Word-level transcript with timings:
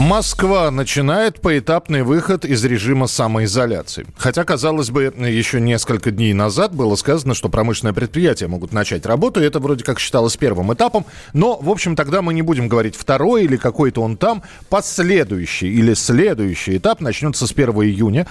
Москва 0.00 0.70
начинает 0.70 1.42
поэтапный 1.42 2.02
выход 2.02 2.46
из 2.46 2.64
режима 2.64 3.06
самоизоляции. 3.06 4.06
Хотя, 4.16 4.44
казалось 4.44 4.90
бы, 4.90 5.12
еще 5.28 5.60
несколько 5.60 6.10
дней 6.10 6.32
назад 6.32 6.74
было 6.74 6.96
сказано, 6.96 7.34
что 7.34 7.50
промышленные 7.50 7.92
предприятия 7.92 8.46
могут 8.46 8.72
начать 8.72 9.04
работу, 9.04 9.42
и 9.42 9.44
это 9.44 9.60
вроде 9.60 9.84
как 9.84 10.00
считалось 10.00 10.38
первым 10.38 10.72
этапом. 10.72 11.04
Но, 11.34 11.58
в 11.60 11.68
общем, 11.68 11.96
тогда 11.96 12.22
мы 12.22 12.32
не 12.32 12.40
будем 12.40 12.66
говорить 12.66 12.96
второй 12.96 13.44
или 13.44 13.58
какой-то 13.58 14.00
он 14.00 14.16
там. 14.16 14.42
Последующий 14.70 15.68
или 15.68 15.92
следующий 15.92 16.78
этап 16.78 17.02
начнется 17.02 17.46
с 17.46 17.52
1 17.52 17.68
июня. 17.82 18.26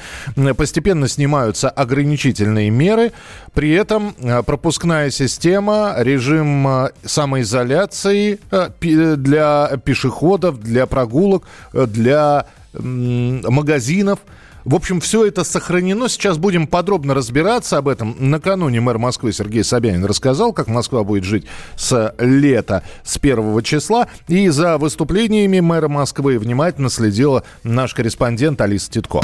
Постепенно 0.57 1.07
снимаются 1.07 1.69
ограничительные 1.69 2.71
меры. 2.71 3.11
При 3.53 3.69
этом 3.69 4.15
э, 4.17 4.41
пропускная 4.41 5.11
система, 5.11 5.93
режим 5.99 6.67
э, 6.67 6.89
самоизоляции 7.05 8.39
э, 8.49 8.69
для 9.17 9.79
пешеходов, 9.85 10.59
для 10.59 10.87
прогулок– 10.87 11.43
для 11.73 12.45
магазинов. 12.73 14.19
В 14.65 14.75
общем, 14.75 14.99
все 14.99 15.25
это 15.25 15.43
сохранено. 15.43 16.09
Сейчас 16.09 16.37
будем 16.37 16.67
подробно 16.67 17.13
разбираться 17.13 17.77
об 17.77 17.87
этом. 17.87 18.15
Накануне 18.19 18.81
мэр 18.81 18.97
Москвы 18.97 19.31
Сергей 19.31 19.63
Собянин 19.63 20.05
рассказал, 20.05 20.53
как 20.53 20.67
Москва 20.67 21.03
будет 21.03 21.23
жить 21.23 21.45
с 21.75 22.13
лета, 22.19 22.83
с 23.03 23.17
первого 23.17 23.63
числа. 23.63 24.07
И 24.27 24.49
за 24.49 24.77
выступлениями 24.77 25.59
мэра 25.59 25.87
Москвы 25.87 26.37
внимательно 26.37 26.89
следила 26.89 27.43
наш 27.63 27.93
корреспондент 27.93 28.59
Алиса 28.61 28.91
Титко. 28.91 29.21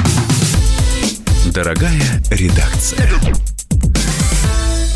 Дорогая 1.52 2.22
редакция. 2.30 3.08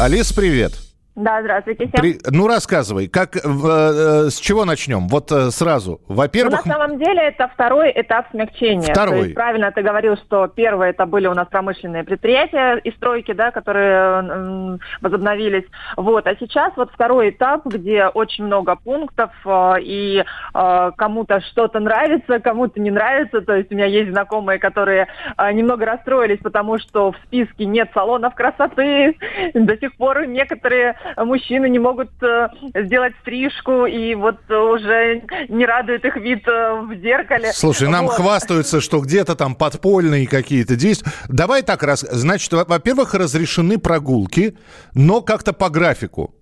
Алис, 0.00 0.32
привет. 0.32 0.89
Да, 1.20 1.42
здравствуйте 1.42 1.86
всем. 1.86 2.00
При... 2.00 2.18
Ну, 2.30 2.48
рассказывай, 2.48 3.06
как, 3.06 3.36
э, 3.36 3.40
э, 3.44 4.30
с 4.30 4.38
чего 4.38 4.64
начнем? 4.64 5.06
Вот 5.08 5.30
э, 5.30 5.50
сразу. 5.50 6.00
Во-первых... 6.08 6.64
Ну, 6.64 6.72
на 6.72 6.78
самом 6.78 6.98
деле 6.98 7.20
это 7.28 7.46
второй 7.48 7.92
этап 7.94 8.30
смягчения. 8.30 8.90
Второй. 8.90 9.18
То 9.18 9.24
есть, 9.24 9.34
правильно 9.34 9.70
ты 9.70 9.82
говорил, 9.82 10.16
что 10.16 10.48
первое 10.48 10.90
это 10.90 11.04
были 11.04 11.26
у 11.26 11.34
нас 11.34 11.46
промышленные 11.48 12.04
предприятия 12.04 12.76
и 12.76 12.90
стройки, 12.92 13.32
да, 13.32 13.50
которые 13.50 14.22
э, 14.22 14.78
возобновились. 15.02 15.64
Вот. 15.98 16.26
А 16.26 16.34
сейчас 16.36 16.72
вот 16.76 16.90
второй 16.90 17.30
этап, 17.30 17.66
где 17.66 18.06
очень 18.06 18.44
много 18.44 18.76
пунктов, 18.76 19.30
э, 19.44 19.74
и 19.82 20.24
э, 20.54 20.90
кому-то 20.96 21.42
что-то 21.50 21.80
нравится, 21.80 22.40
кому-то 22.40 22.80
не 22.80 22.90
нравится. 22.90 23.42
То 23.42 23.56
есть 23.56 23.70
у 23.70 23.74
меня 23.74 23.86
есть 23.86 24.10
знакомые, 24.10 24.58
которые 24.58 25.08
э, 25.36 25.52
немного 25.52 25.84
расстроились, 25.84 26.38
потому 26.38 26.78
что 26.78 27.12
в 27.12 27.16
списке 27.26 27.66
нет 27.66 27.90
салонов 27.92 28.34
красоты. 28.34 29.18
До 29.52 29.76
сих 29.76 29.94
пор 29.96 30.24
некоторые 30.26 30.96
мужчины 31.16 31.68
не 31.68 31.78
могут 31.78 32.10
э, 32.22 32.48
сделать 32.74 33.14
стрижку, 33.22 33.86
и 33.86 34.14
вот 34.14 34.38
уже 34.50 35.22
не 35.48 35.66
радует 35.66 36.04
их 36.04 36.16
вид 36.16 36.46
э, 36.46 36.80
в 36.80 36.94
зеркале. 37.00 37.52
Слушай, 37.52 37.88
нам 37.88 38.06
вот. 38.06 38.14
хвастаются, 38.14 38.80
что 38.80 39.00
где-то 39.00 39.34
там 39.36 39.54
подпольные 39.54 40.26
какие-то 40.26 40.76
действия. 40.76 41.12
Давай 41.28 41.62
так 41.62 41.82
раз. 41.82 42.00
Значит, 42.10 42.52
во-первых, 42.52 43.14
разрешены 43.14 43.78
прогулки, 43.78 44.56
но 44.94 45.20
как-то 45.20 45.52
по 45.52 45.70
графику. 45.70 46.34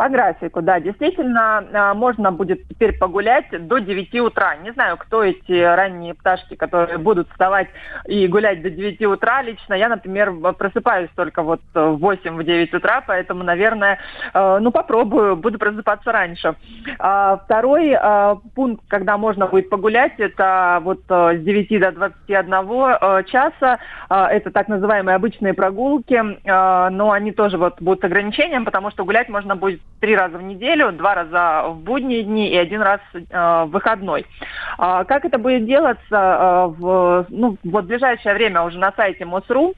По 0.00 0.08
графику, 0.08 0.62
да. 0.62 0.80
Действительно, 0.80 1.62
а, 1.74 1.92
можно 1.92 2.32
будет 2.32 2.66
теперь 2.68 2.96
погулять 2.96 3.44
до 3.50 3.80
9 3.80 4.20
утра. 4.20 4.56
Не 4.56 4.72
знаю, 4.72 4.96
кто 4.96 5.22
эти 5.22 5.62
ранние 5.62 6.14
пташки, 6.14 6.54
которые 6.54 6.96
будут 6.96 7.28
вставать 7.28 7.68
и 8.06 8.26
гулять 8.26 8.62
до 8.62 8.70
9 8.70 9.04
утра. 9.04 9.42
Лично 9.42 9.74
я, 9.74 9.90
например, 9.90 10.32
просыпаюсь 10.54 11.10
только 11.14 11.42
вот 11.42 11.60
в 11.74 11.98
8-9 12.02 12.74
утра, 12.74 13.04
поэтому, 13.06 13.44
наверное, 13.44 13.98
э, 14.32 14.58
ну, 14.62 14.70
попробую, 14.70 15.36
буду 15.36 15.58
просыпаться 15.58 16.10
раньше. 16.12 16.54
А, 16.98 17.36
второй 17.36 17.92
а, 17.92 18.38
пункт, 18.54 18.82
когда 18.88 19.18
можно 19.18 19.48
будет 19.48 19.68
погулять, 19.68 20.14
это 20.16 20.80
вот 20.82 21.00
с 21.10 21.38
9 21.40 21.78
до 21.78 21.92
21 21.92 22.54
э, 22.54 23.24
часа. 23.24 23.78
Это 24.08 24.50
так 24.50 24.68
называемые 24.68 25.16
обычные 25.16 25.52
прогулки, 25.52 26.18
но 26.46 27.10
они 27.10 27.32
тоже 27.32 27.58
вот 27.58 27.82
будут 27.82 28.00
с 28.00 28.04
ограничением, 28.04 28.64
потому 28.64 28.90
что 28.90 29.04
гулять 29.04 29.28
можно 29.28 29.56
будет 29.56 29.82
три 30.00 30.16
раза 30.16 30.38
в 30.38 30.42
неделю, 30.42 30.92
два 30.92 31.14
раза 31.14 31.68
в 31.68 31.80
будние 31.80 32.22
дни 32.22 32.48
и 32.48 32.56
один 32.56 32.80
раз 32.80 33.00
э, 33.12 33.20
в 33.30 33.70
выходной. 33.70 34.26
А, 34.78 35.04
как 35.04 35.24
это 35.24 35.38
будет 35.38 35.66
делаться 35.66 36.00
э, 36.10 36.66
в, 36.78 37.26
ну, 37.28 37.56
вот 37.64 37.84
в 37.84 37.88
ближайшее 37.88 38.34
время 38.34 38.62
уже 38.62 38.78
на 38.78 38.92
сайте 38.92 39.24
МОСРУ? 39.24 39.74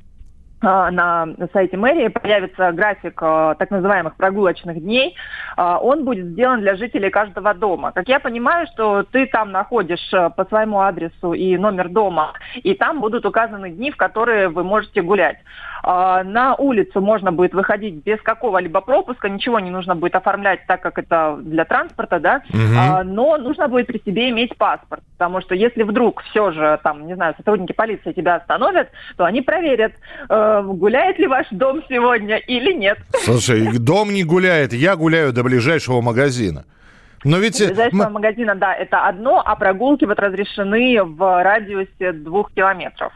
А, 0.63 0.91
на 0.91 1.29
сайте 1.53 1.77
мэрии 1.77 2.09
появится 2.09 2.71
график 2.73 3.21
а, 3.21 3.55
так 3.55 3.71
называемых 3.71 4.15
прогулочных 4.17 4.81
дней. 4.81 5.17
А, 5.57 5.79
он 5.79 6.05
будет 6.05 6.27
сделан 6.27 6.61
для 6.61 6.77
жителей 6.77 7.11
каждого 7.11 7.53
дома. 7.53 7.91
Как 7.93 8.09
я 8.09 8.21
понимаю, 8.21 8.69
что 8.73 9.03
ты 9.03 9.27
там 9.27 9.51
находишь 9.51 10.09
по 10.11 10.45
своему 10.45 10.81
адресу 10.81 11.33
и 11.33 11.57
номер 11.57 11.89
дома, 11.89 12.35
и 12.55 12.75
там 12.75 13.01
будут 13.01 13.27
указаны 13.27 13.71
дни, 13.71 13.91
в 13.91 13.97
которые 13.97 14.49
вы 14.49 14.63
можете 14.63 15.03
гулять. 15.03 15.39
На 15.83 16.55
улицу 16.57 17.01
можно 17.01 17.33
будет 17.33 17.55
выходить 17.55 18.05
без 18.05 18.21
какого-либо 18.21 18.81
пропуска, 18.81 19.29
ничего 19.29 19.59
не 19.59 19.71
нужно 19.71 19.97
будет 19.97 20.15
оформлять, 20.15 20.61
так 20.67 20.81
как 20.81 20.99
это 20.99 21.39
для 21.43 21.65
транспорта, 21.65 22.21
да, 22.21 22.43
угу. 22.51 23.05
но 23.05 23.37
нужно 23.37 23.67
будет 23.69 23.89
при 23.89 24.01
себе 24.05 24.31
иметь 24.31 24.57
паспорт, 24.57 25.03
потому 25.19 25.41
что 25.41 25.55
если 25.55 25.83
вдруг 25.83 26.23
все 26.23 26.53
же, 26.53 26.79
там, 26.85 27.07
не 27.07 27.15
знаю, 27.15 27.35
сотрудники 27.37 27.73
полиции 27.73 28.13
тебя 28.13 28.37
остановят, 28.37 28.91
то 29.17 29.25
они 29.25 29.43
проверят, 29.43 29.93
э, 30.29 30.63
гуляет 30.65 31.19
ли 31.19 31.27
ваш 31.27 31.47
дом 31.51 31.83
сегодня 31.89 32.37
или 32.37 32.73
нет. 32.73 32.99
Слушай, 33.25 33.79
дом 33.79 34.13
не 34.13 34.23
гуляет, 34.23 34.73
я 34.73 34.95
гуляю 34.95 35.33
до 35.33 35.43
ближайшего 35.43 36.01
магазина. 36.01 36.65
Но 37.25 37.39
ведь... 37.39 37.59
До 37.59 37.69
ближайшего 37.69 38.09
магазина, 38.09 38.55
да, 38.55 38.75
это 38.75 39.07
одно, 39.07 39.43
а 39.45 39.57
прогулки 39.57 40.05
вот 40.05 40.19
разрешены 40.19 41.03
в 41.03 41.43
радиусе 41.43 42.13
двух 42.13 42.53
километров. 42.53 43.13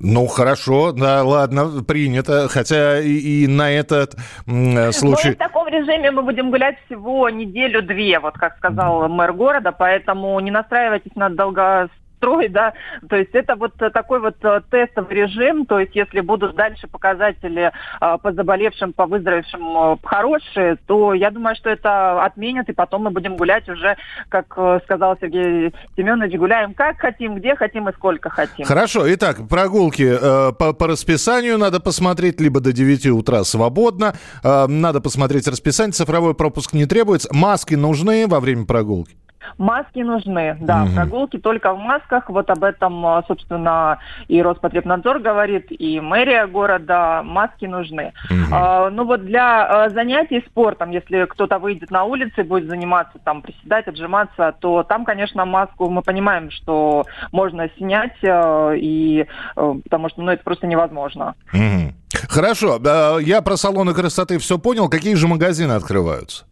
Ну, 0.00 0.26
хорошо, 0.26 0.92
да, 0.92 1.22
ладно, 1.22 1.84
принято. 1.86 2.48
Хотя 2.48 3.00
и, 3.00 3.44
и 3.44 3.46
на 3.46 3.70
этот 3.70 4.16
м, 4.46 4.92
случай... 4.92 5.28
Ну, 5.28 5.34
в 5.34 5.38
таком 5.38 5.68
режиме 5.68 6.10
мы 6.10 6.22
будем 6.22 6.50
гулять 6.50 6.76
всего 6.86 7.28
неделю-две, 7.28 8.18
вот 8.18 8.34
как 8.34 8.56
сказал 8.56 9.08
мэр 9.08 9.34
города, 9.34 9.72
поэтому 9.72 10.40
не 10.40 10.50
настраивайтесь 10.50 11.14
на 11.16 11.28
долго 11.28 11.90
строй, 12.20 12.48
да, 12.48 12.74
то 13.08 13.16
есть 13.16 13.30
это 13.32 13.56
вот 13.56 13.72
такой 13.76 14.20
вот 14.20 14.36
э, 14.42 14.60
тестовый 14.70 15.16
режим, 15.16 15.64
то 15.64 15.80
есть 15.80 15.96
если 15.96 16.20
будут 16.20 16.54
дальше 16.54 16.86
показатели 16.86 17.72
э, 18.00 18.18
по 18.22 18.32
заболевшим, 18.32 18.92
по 18.92 19.06
выздоровевшим 19.06 19.62
э, 19.62 19.96
хорошие, 20.04 20.76
то 20.86 21.14
я 21.14 21.30
думаю, 21.30 21.56
что 21.56 21.70
это 21.70 22.22
отменят, 22.22 22.68
и 22.68 22.74
потом 22.74 23.04
мы 23.04 23.10
будем 23.10 23.36
гулять 23.36 23.68
уже, 23.70 23.96
как 24.28 24.52
сказал 24.84 25.16
Сергей 25.18 25.72
Семенович, 25.96 26.38
гуляем 26.38 26.74
как 26.74 26.98
хотим, 26.98 27.36
где 27.36 27.56
хотим 27.56 27.88
и 27.88 27.92
сколько 27.92 28.28
хотим. 28.28 28.66
Хорошо, 28.66 29.12
итак, 29.12 29.38
прогулки 29.48 30.12
по, 30.58 30.74
по 30.74 30.86
расписанию 30.86 31.56
надо 31.56 31.80
посмотреть, 31.80 32.40
либо 32.40 32.60
до 32.60 32.72
9 32.72 33.06
утра 33.06 33.44
свободно, 33.44 34.14
надо 34.42 35.00
посмотреть 35.00 35.48
расписание, 35.48 35.92
цифровой 35.92 36.34
пропуск 36.34 36.74
не 36.74 36.84
требуется, 36.84 37.28
маски 37.32 37.74
нужны 37.74 38.26
во 38.28 38.40
время 38.40 38.66
прогулки? 38.66 39.19
Маски 39.58 40.00
нужны, 40.00 40.56
да, 40.60 40.84
угу. 40.84 40.92
прогулки 40.94 41.38
только 41.38 41.72
в 41.72 41.78
масках. 41.78 42.28
Вот 42.28 42.50
об 42.50 42.64
этом, 42.64 43.04
а, 43.06 43.22
собственно, 43.26 43.98
и 44.28 44.42
Роспотребнадзор 44.42 45.20
говорит, 45.20 45.66
и 45.70 46.00
мэрия 46.00 46.46
города. 46.46 47.22
Маски 47.24 47.66
нужны. 47.66 48.12
Угу. 48.30 48.54
А, 48.54 48.90
ну 48.90 49.04
вот 49.04 49.24
для 49.24 49.66
а, 49.66 49.90
занятий 49.90 50.44
спортом, 50.46 50.90
если 50.90 51.24
кто-то 51.26 51.58
выйдет 51.58 51.90
на 51.90 52.04
улицы 52.04 52.40
и 52.40 52.44
будет 52.44 52.68
заниматься, 52.68 53.18
там, 53.24 53.42
приседать, 53.42 53.86
отжиматься, 53.88 54.54
то 54.60 54.82
там, 54.82 55.04
конечно, 55.04 55.44
маску 55.44 55.88
мы 55.88 56.02
понимаем, 56.02 56.50
что 56.50 57.04
можно 57.32 57.68
снять, 57.76 58.16
а, 58.22 58.72
и, 58.72 59.26
а, 59.56 59.74
потому 59.84 60.08
что, 60.08 60.22
ну, 60.22 60.32
это 60.32 60.42
просто 60.44 60.66
невозможно. 60.66 61.34
Угу. 61.52 61.94
Хорошо, 62.28 62.80
я 63.20 63.40
про 63.42 63.56
салоны 63.56 63.94
красоты 63.94 64.38
все 64.38 64.58
понял. 64.58 64.88
Какие 64.88 65.14
же 65.14 65.28
магазины 65.28 65.72
открываются? 65.72 66.44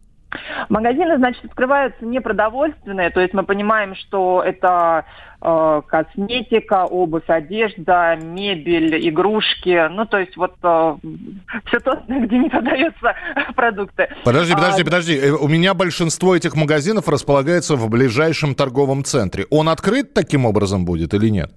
Магазины, 0.69 1.17
значит, 1.17 1.43
открываются 1.45 2.05
не 2.05 2.21
продовольственные, 2.21 3.09
то 3.09 3.19
есть 3.19 3.33
мы 3.33 3.43
понимаем, 3.43 3.95
что 3.95 4.43
это 4.45 5.05
э, 5.41 5.81
косметика, 5.87 6.85
обувь, 6.85 7.27
одежда, 7.27 8.15
мебель, 8.15 9.09
игрушки, 9.09 9.89
ну 9.89 10.05
то 10.05 10.19
есть 10.19 10.37
вот 10.37 10.53
э, 10.61 10.95
все 11.65 11.79
то, 11.79 12.03
где 12.07 12.37
не 12.37 12.49
продаются 12.49 13.15
продукты. 13.55 14.09
Подожди, 14.23 14.53
подожди, 14.53 14.81
а... 14.81 14.85
подожди, 14.85 15.17
э, 15.17 15.31
у 15.31 15.47
меня 15.47 15.73
большинство 15.73 16.35
этих 16.35 16.55
магазинов 16.55 17.07
располагается 17.09 17.75
в 17.75 17.89
ближайшем 17.89 18.53
торговом 18.53 19.03
центре. 19.03 19.47
Он 19.49 19.69
открыт 19.69 20.13
таким 20.13 20.45
образом 20.45 20.85
будет 20.85 21.13
или 21.13 21.29
нет? 21.29 21.51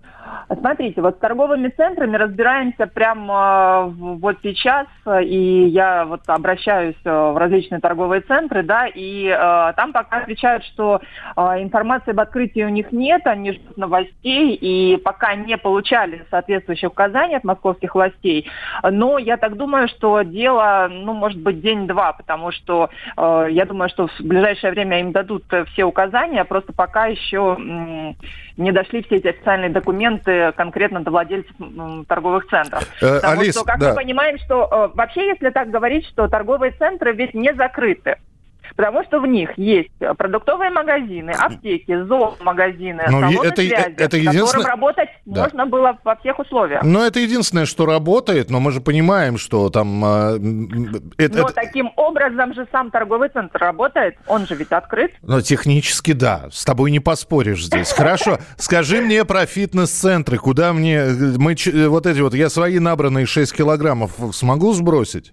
Смотрите, 0.59 1.01
вот 1.01 1.17
с 1.17 1.19
торговыми 1.19 1.69
центрами 1.69 2.17
разбираемся 2.17 2.87
прямо 2.87 3.87
вот 3.87 4.37
сейчас, 4.43 4.87
и 5.23 5.67
я 5.69 6.05
вот 6.05 6.23
обращаюсь 6.27 6.97
в 7.05 7.39
различные 7.39 7.81
торговые 7.81 8.23
центры, 8.23 8.63
да, 8.63 8.87
и 8.87 9.27
э, 9.27 9.73
там 9.77 9.93
пока 9.93 10.19
отвечают, 10.19 10.65
что 10.65 11.01
э, 11.37 11.41
информации 11.63 12.11
об 12.11 12.21
открытии 12.21 12.65
у 12.65 12.69
них 12.69 12.93
нет, 12.93 13.27
они 13.27 13.53
ждут 13.53 13.77
новостей, 13.77 14.55
и 14.55 14.97
пока 14.99 15.35
не 15.35 15.57
получали 15.57 16.25
соответствующих 16.31 16.91
указаний 16.91 17.37
от 17.37 17.45
московских 17.45 17.95
властей. 17.95 18.51
Но 18.83 19.19
я 19.19 19.37
так 19.37 19.57
думаю, 19.57 19.89
что 19.89 20.23
дело, 20.23 20.89
ну, 20.91 21.15
может 21.15 21.41
быть, 21.41 21.61
день-два, 21.61 22.13
потому 22.13 22.51
что 22.51 22.91
э, 23.17 23.47
я 23.51 23.65
думаю, 23.65 23.89
что 23.89 24.09
в 24.09 24.21
ближайшее 24.21 24.73
время 24.73 25.01
им 25.01 25.13
дадут 25.13 25.45
все 25.73 25.85
указания, 25.85 26.45
просто 26.45 26.73
пока 26.73 27.07
еще 27.07 27.57
э, 27.59 28.13
не 28.57 28.73
дошли 28.73 29.03
все 29.03 29.17
эти 29.17 29.29
официальные 29.29 29.71
документы 29.71 30.42
конкретно 30.51 31.05
до 31.05 31.13
владельцев 31.13 31.55
торговых 32.09 32.49
центров. 32.49 32.83
Э, 33.01 33.21
Потому 33.21 33.41
Алис, 33.41 33.55
что, 33.55 33.65
как 33.65 33.79
да. 33.79 33.91
мы 33.91 33.95
понимаем, 33.95 34.39
что 34.39 34.69
э, 34.71 34.97
вообще, 34.97 35.29
если 35.29 35.51
так 35.51 35.71
говорить, 35.71 36.07
что 36.09 36.27
торговые 36.27 36.73
центры 36.73 37.13
ведь 37.13 37.35
не 37.35 37.55
закрыты 37.55 38.17
потому 38.77 39.03
что 39.05 39.21
в 39.21 39.27
них 39.27 39.57
есть 39.57 39.91
продуктовые 40.17 40.71
магазины, 40.71 41.31
аптеки, 41.31 42.05
зоомагазины, 42.05 43.05
ну, 43.11 43.21
салоны 43.21 43.47
это, 43.47 43.63
связи, 43.63 43.95
это 43.97 44.17
единственное... 44.17 44.47
которым 44.47 44.67
работать 44.67 45.09
да. 45.25 45.43
можно 45.43 45.67
было 45.67 45.99
во 46.05 46.17
всех 46.17 46.39
условиях. 46.39 46.83
Но 46.83 47.05
это 47.05 47.21
единственное, 47.21 47.67
что 47.67 47.87
работает, 47.87 48.51
но 48.51 48.61
мы 48.61 48.73
же 48.73 48.81
понимаем, 48.81 49.39
что 49.39 49.71
там... 49.71 50.05
Э, 50.05 50.35
это, 51.19 51.39
но 51.39 51.45
это... 51.45 51.55
таким 51.55 51.93
образом 51.97 52.55
же 52.55 52.67
сам 52.73 52.91
торговый 52.91 53.29
центр 53.29 53.59
работает, 53.59 54.17
он 54.27 54.47
же 54.47 54.55
ведь 54.55 54.73
открыт. 54.73 55.13
Но 55.23 55.41
технически 55.41 56.13
да, 56.13 56.49
с 56.51 56.65
тобой 56.65 56.91
не 56.91 57.01
поспоришь 57.01 57.65
здесь. 57.65 57.93
Хорошо, 57.93 58.39
скажи 58.57 59.01
мне 59.01 59.25
про 59.25 59.47
фитнес-центры, 59.47 60.39
куда 60.39 60.73
мне... 60.73 61.05
Мы 61.39 61.57
вот 61.89 62.07
эти 62.07 62.21
вот, 62.21 62.35
я 62.35 62.49
свои 62.49 62.79
набранные 62.79 63.27
6 63.27 63.53
килограммов 63.55 64.13
смогу 64.33 64.73
сбросить? 64.73 65.33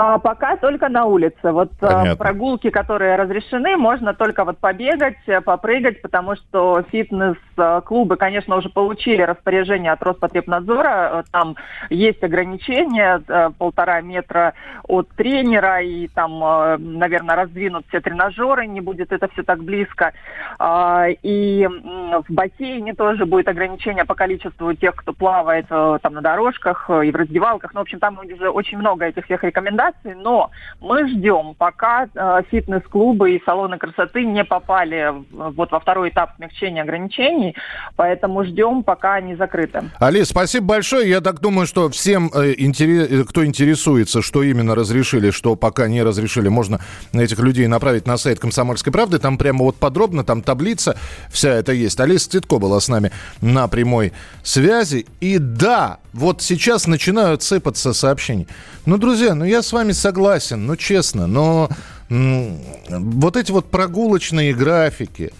А, 0.00 0.18
пока 0.18 0.56
только 0.56 0.88
на 0.88 1.06
улице. 1.06 1.50
Вот 1.50 1.72
а, 1.80 1.86
Понятно. 1.88 2.16
прогулки, 2.16 2.70
которые 2.70 3.16
разрешены, 3.16 3.76
можно 3.76 4.14
только 4.14 4.44
вот 4.44 4.58
побегать, 4.58 5.16
э, 5.26 5.40
попрыгать, 5.40 6.00
потому 6.02 6.36
что 6.36 6.84
фитнес-клубы, 6.92 8.16
конечно, 8.16 8.54
уже 8.54 8.68
получили 8.68 9.22
распоряжение 9.22 9.90
от 9.90 10.00
Роспотребнадзора. 10.00 11.10
Э, 11.12 11.22
там 11.32 11.56
есть 11.90 12.22
ограничения, 12.22 13.20
э, 13.26 13.50
полтора 13.58 14.00
метра 14.00 14.54
от 14.86 15.08
тренера, 15.16 15.82
и 15.82 16.06
там, 16.06 16.38
наверное, 16.78 17.34
раздвинут 17.34 17.84
все 17.88 18.00
тренажеры, 18.00 18.68
не 18.68 18.80
будет 18.80 19.10
это 19.10 19.26
все 19.32 19.42
так 19.42 19.64
близко. 19.64 20.12
А, 20.60 21.06
и 21.08 21.66
в 21.66 22.32
бассейне 22.32 22.94
тоже 22.94 23.26
будет 23.26 23.48
ограничение 23.48 24.04
по 24.04 24.14
количеству 24.14 24.72
тех, 24.74 24.94
кто 24.94 25.12
плавает 25.12 25.66
там 25.68 26.14
на 26.14 26.20
дорожках 26.20 26.88
и 26.88 27.10
в 27.10 27.16
раздевалках. 27.16 27.74
Ну, 27.74 27.80
в 27.80 27.82
общем, 27.82 27.98
там 27.98 28.20
уже 28.20 28.48
очень 28.48 28.78
много 28.78 29.04
этих 29.04 29.24
всех 29.24 29.42
рекомендаций 29.42 29.87
рекомендаций, 29.88 30.14
но 30.14 30.50
мы 30.80 31.08
ждем, 31.08 31.54
пока 31.56 32.08
э, 32.14 32.42
фитнес-клубы 32.50 33.36
и 33.36 33.42
салоны 33.44 33.78
красоты 33.78 34.24
не 34.24 34.44
попали 34.44 35.12
вот 35.30 35.70
во 35.70 35.80
второй 35.80 36.10
этап 36.10 36.36
смягчения 36.36 36.82
ограничений, 36.82 37.54
поэтому 37.96 38.44
ждем, 38.44 38.82
пока 38.82 39.14
они 39.14 39.36
закрыты. 39.36 39.90
Алис, 39.98 40.28
спасибо 40.28 40.66
большое. 40.66 41.08
Я 41.08 41.20
так 41.20 41.40
думаю, 41.40 41.66
что 41.66 41.88
всем, 41.90 42.30
э, 42.34 42.54
интерес, 42.58 43.28
кто 43.28 43.44
интересуется, 43.44 44.22
что 44.22 44.42
именно 44.42 44.74
разрешили, 44.74 45.30
что 45.30 45.56
пока 45.56 45.88
не 45.88 46.02
разрешили, 46.02 46.48
можно 46.48 46.80
этих 47.12 47.38
людей 47.40 47.66
направить 47.66 48.06
на 48.06 48.16
сайт 48.16 48.38
«Комсомольской 48.38 48.92
правды». 48.92 49.18
Там 49.18 49.38
прямо 49.38 49.64
вот 49.64 49.76
подробно, 49.76 50.24
там 50.24 50.42
таблица 50.42 50.96
вся 51.30 51.50
это 51.50 51.72
есть. 51.72 52.00
Алиса 52.00 52.30
Цветко 52.30 52.58
была 52.58 52.80
с 52.80 52.88
нами 52.88 53.10
на 53.40 53.68
прямой 53.68 54.12
связи. 54.42 55.06
И 55.20 55.38
да, 55.38 55.98
вот 56.12 56.42
сейчас 56.42 56.86
начинают 56.86 57.42
сыпаться 57.42 57.92
сообщения. 57.92 58.46
Ну, 58.86 58.96
друзья, 58.98 59.34
ну 59.34 59.44
я 59.44 59.62
с 59.62 59.72
вами 59.72 59.77
согласен, 59.92 60.66
ну 60.66 60.76
честно, 60.76 61.26
но 61.26 61.68
вот 62.08 63.36
эти 63.36 63.52
вот 63.52 63.70
прогулочные 63.70 64.54
графики, 64.54 65.32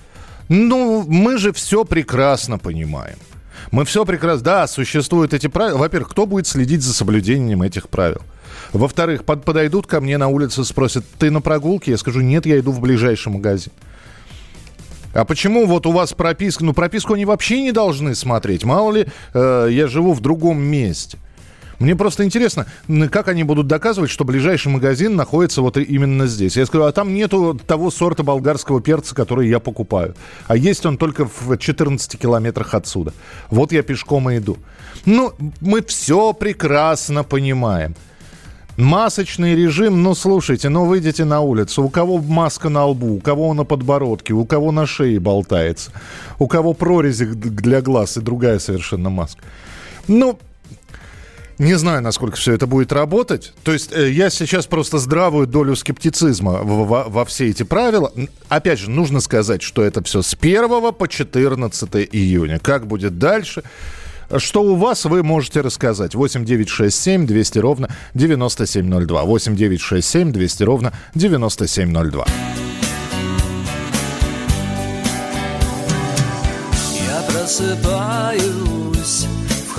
ну, 0.48 1.04
мы 1.06 1.38
же 1.38 1.52
все 1.52 1.84
прекрасно 1.84 2.58
понимаем. 2.58 3.18
Мы 3.70 3.84
все 3.84 4.04
прекрасно... 4.04 4.44
Да, 4.44 4.66
существуют 4.66 5.34
эти 5.34 5.46
правила. 5.46 5.78
Во-первых, 5.78 6.10
кто 6.10 6.26
будет 6.26 6.46
следить 6.46 6.82
за 6.82 6.94
соблюдением 6.94 7.62
этих 7.62 7.88
правил? 7.88 8.22
Во-вторых, 8.72 9.24
под, 9.24 9.44
подойдут 9.44 9.86
ко 9.86 10.00
мне 10.00 10.16
на 10.18 10.28
улице, 10.28 10.64
спросят, 10.64 11.04
ты 11.18 11.30
на 11.30 11.40
прогулке? 11.40 11.92
Я 11.92 11.98
скажу, 11.98 12.20
нет, 12.20 12.46
я 12.46 12.58
иду 12.58 12.72
в 12.72 12.80
ближайший 12.80 13.30
магазин. 13.30 13.72
А 15.14 15.24
почему 15.24 15.66
вот 15.66 15.86
у 15.86 15.92
вас 15.92 16.12
прописка? 16.12 16.64
Ну, 16.64 16.72
прописку 16.72 17.14
они 17.14 17.24
вообще 17.24 17.62
не 17.62 17.72
должны 17.72 18.14
смотреть. 18.14 18.64
Мало 18.64 18.92
ли, 18.92 19.06
э, 19.34 19.68
я 19.70 19.86
живу 19.88 20.12
в 20.12 20.20
другом 20.20 20.60
месте. 20.62 21.18
Мне 21.78 21.94
просто 21.94 22.24
интересно, 22.24 22.66
как 23.10 23.28
они 23.28 23.44
будут 23.44 23.68
доказывать, 23.68 24.10
что 24.10 24.24
ближайший 24.24 24.68
магазин 24.68 25.14
находится 25.14 25.62
вот 25.62 25.76
именно 25.76 26.26
здесь. 26.26 26.56
Я 26.56 26.66
скажу, 26.66 26.84
а 26.84 26.92
там 26.92 27.14
нету 27.14 27.58
того 27.66 27.90
сорта 27.90 28.24
болгарского 28.24 28.80
перца, 28.80 29.14
который 29.14 29.48
я 29.48 29.60
покупаю. 29.60 30.14
А 30.48 30.56
есть 30.56 30.84
он 30.86 30.98
только 30.98 31.26
в 31.26 31.56
14 31.56 32.18
километрах 32.18 32.74
отсюда. 32.74 33.12
Вот 33.50 33.70
я 33.72 33.82
пешком 33.82 34.28
и 34.28 34.38
иду. 34.38 34.56
Ну, 35.04 35.32
мы 35.60 35.82
все 35.82 36.32
прекрасно 36.32 37.22
понимаем. 37.22 37.94
Масочный 38.76 39.56
режим, 39.56 40.04
ну 40.04 40.14
слушайте, 40.14 40.68
ну 40.68 40.84
выйдите 40.84 41.24
на 41.24 41.40
улицу, 41.40 41.82
у 41.82 41.88
кого 41.88 42.18
маска 42.18 42.68
на 42.68 42.86
лбу, 42.86 43.14
у 43.14 43.18
кого 43.18 43.52
на 43.52 43.64
подбородке, 43.64 44.34
у 44.34 44.44
кого 44.44 44.70
на 44.70 44.86
шее 44.86 45.18
болтается, 45.18 45.90
у 46.38 46.46
кого 46.46 46.74
прорези 46.74 47.24
для 47.24 47.82
глаз 47.82 48.18
и 48.18 48.20
другая 48.20 48.60
совершенно 48.60 49.10
маска. 49.10 49.42
Ну, 50.06 50.38
не 51.58 51.74
знаю, 51.74 52.02
насколько 52.02 52.36
все 52.36 52.52
это 52.52 52.66
будет 52.66 52.92
работать. 52.92 53.52
То 53.64 53.72
есть 53.72 53.92
э, 53.92 54.10
я 54.10 54.30
сейчас 54.30 54.66
просто 54.66 54.98
здравую 54.98 55.48
долю 55.48 55.74
скептицизма 55.74 56.60
во, 56.62 57.04
во 57.04 57.24
все 57.24 57.48
эти 57.48 57.64
правила. 57.64 58.12
Опять 58.48 58.78
же, 58.78 58.90
нужно 58.90 59.20
сказать, 59.20 59.62
что 59.62 59.82
это 59.82 60.02
все 60.04 60.22
с 60.22 60.36
1 60.40 60.92
по 60.92 61.08
14 61.08 62.08
июня. 62.12 62.60
Как 62.60 62.86
будет 62.86 63.18
дальше? 63.18 63.64
Что 64.36 64.62
у 64.62 64.76
вас, 64.76 65.04
вы 65.06 65.22
можете 65.24 65.60
рассказать. 65.60 66.14
8 66.14 66.44
9 66.44 66.68
6 66.68 66.96
7 66.96 67.26
200 67.26 67.58
ровно 67.58 67.88
9702. 68.14 69.22
8 69.24 69.56
9 69.56 69.80
6 69.80 70.08
7 70.08 70.32
200 70.32 70.62
ровно 70.62 70.92
9702. 71.14 72.26
Я 77.06 77.22
просыпаюсь 77.32 79.26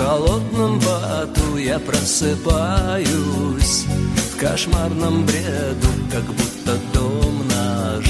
холодном 0.00 0.80
поту 0.80 1.58
я 1.58 1.78
просыпаюсь 1.78 3.84
В 4.32 4.40
кошмарном 4.40 5.26
бреду, 5.26 5.88
как 6.10 6.24
будто 6.24 6.78
дом 6.94 7.46
наш 7.48 8.06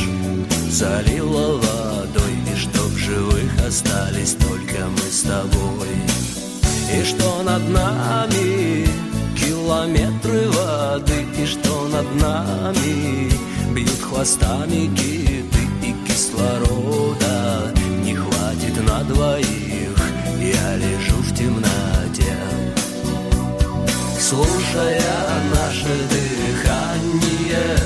Залило 0.71 1.57
водой, 1.57 2.35
и 2.53 2.57
что 2.57 2.89
живых 2.97 3.51
остались 3.67 4.35
только 4.35 4.87
мы 4.87 5.11
с 5.11 5.23
тобой. 5.23 5.89
И 6.95 7.03
что 7.05 7.43
над 7.43 7.69
нами 7.69 8.87
километры 9.37 10.49
воды 10.51 11.27
И 11.43 11.47
что 11.47 11.89
над 11.89 12.07
нами 12.21 13.33
бьют 13.75 14.01
хвостами 14.01 14.95
киты 14.95 15.63
И 15.83 15.95
кислорода. 16.07 17.75
Не 18.05 18.15
хватит 18.15 18.81
на 18.87 19.03
двоих 19.05 19.99
Я 20.41 20.77
лежу 20.77 21.17
в 21.17 21.35
темноте 21.37 21.70
Слушая 24.31 25.03
наше 25.53 25.93
дыхание 26.09 27.77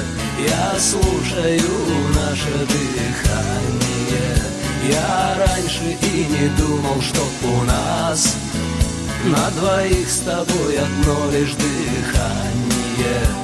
Я 0.46 0.78
слушаю 0.78 1.72
наше 2.14 2.52
дыхание. 2.66 4.36
Я 4.86 5.36
раньше 5.38 5.96
и 6.02 6.26
не 6.26 6.48
думал, 6.58 7.00
что 7.00 7.22
у 7.48 7.62
нас 7.62 8.36
На 9.24 9.50
двоих 9.52 10.06
с 10.06 10.18
тобой 10.18 10.76
одно 10.76 11.30
лишь 11.32 11.54
дыхание 11.54 13.43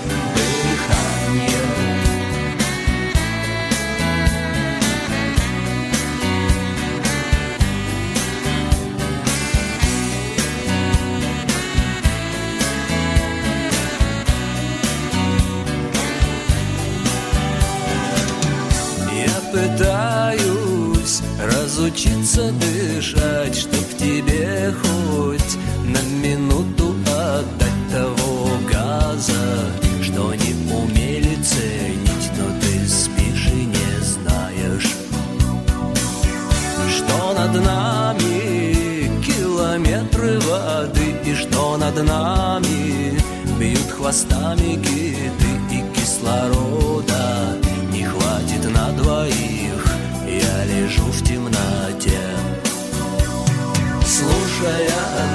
задышать, 22.40 23.56
чтоб 23.56 23.84
тебе 23.98 24.72
хоть 24.82 25.56
на 25.84 26.00
минуту 26.24 26.94
отдать 27.06 27.80
того 27.92 28.48
газа, 28.72 29.70
что 30.02 30.34
не 30.34 30.54
умели 30.72 31.34
ценить, 31.42 32.30
но 32.38 32.60
ты 32.60 32.88
спишь 32.88 33.48
и 33.52 33.66
не 33.66 33.92
знаешь, 34.02 34.90
что 36.88 37.34
над 37.34 37.64
нами 37.64 39.22
километры 39.22 40.38
воды 40.40 41.16
и 41.24 41.34
что 41.34 41.76
над 41.76 42.02
нами 42.02 43.20
бьют 43.58 43.90
хвостами 43.90 44.76
киты 44.76 45.50
и 45.70 45.82
кислород. 45.94 46.79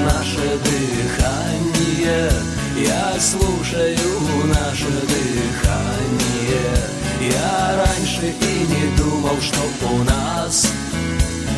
Наше 0.06 0.58
дыхание 0.64 2.32
Я 2.78 3.20
слушаю 3.20 4.46
наше 4.48 4.90
дыхание 5.02 6.76
Я 7.22 7.86
раньше 7.86 8.34
и 8.40 8.68
не 8.68 8.98
думал, 8.98 9.38
что 9.42 9.62
у 9.88 10.04
нас 10.04 10.72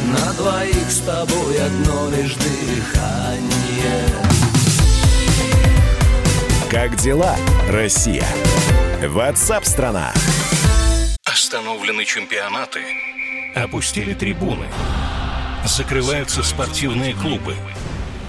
На 0.06 0.34
двоих 0.34 0.90
с 0.90 1.00
тобой 1.00 1.60
одно 1.60 2.10
лишь 2.10 2.36
дыхание 2.36 4.06
Как 6.70 6.96
дела, 6.98 7.36
Россия? 7.70 8.26
Ватсап-страна! 9.02 10.12
Остановлены 11.24 12.04
чемпионаты. 12.04 12.80
Опустили 13.54 14.14
трибуны. 14.14 14.66
Закрываются 15.66 16.42
спортивные 16.42 17.14
клубы. 17.14 17.56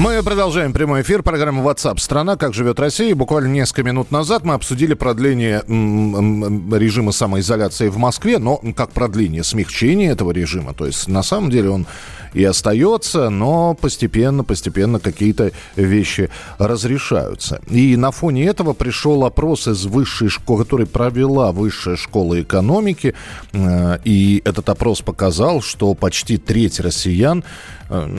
Мы 0.00 0.22
продолжаем 0.22 0.72
прямой 0.72 1.02
эфир 1.02 1.22
программы 1.22 1.62
WhatsApp 1.62 1.98
«Страна. 1.98 2.36
Как 2.36 2.54
живет 2.54 2.80
Россия». 2.80 3.14
Буквально 3.14 3.48
несколько 3.48 3.82
минут 3.82 4.10
назад 4.10 4.46
мы 4.46 4.54
обсудили 4.54 4.94
продление 4.94 5.62
режима 5.68 7.12
самоизоляции 7.12 7.88
в 7.88 7.98
Москве, 7.98 8.38
но 8.38 8.62
как 8.74 8.92
продление, 8.92 9.44
смягчение 9.44 10.12
этого 10.12 10.30
режима. 10.30 10.72
То 10.72 10.86
есть 10.86 11.06
на 11.06 11.22
самом 11.22 11.50
деле 11.50 11.68
он 11.68 11.86
и 12.32 12.42
остается, 12.44 13.28
но 13.28 13.74
постепенно, 13.74 14.42
постепенно 14.42 15.00
какие-то 15.00 15.52
вещи 15.76 16.30
разрешаются. 16.56 17.60
И 17.68 17.94
на 17.96 18.10
фоне 18.10 18.46
этого 18.46 18.72
пришел 18.72 19.26
опрос 19.26 19.68
из 19.68 19.84
высшей 19.84 20.28
школы, 20.28 20.64
который 20.64 20.86
провела 20.86 21.52
Высшая 21.52 21.96
школа 21.96 22.40
экономики. 22.40 23.14
Э, 23.52 23.98
и 24.04 24.40
этот 24.46 24.70
опрос 24.70 25.02
показал, 25.02 25.60
что 25.60 25.92
почти 25.92 26.38
треть 26.38 26.80
россиян 26.80 27.44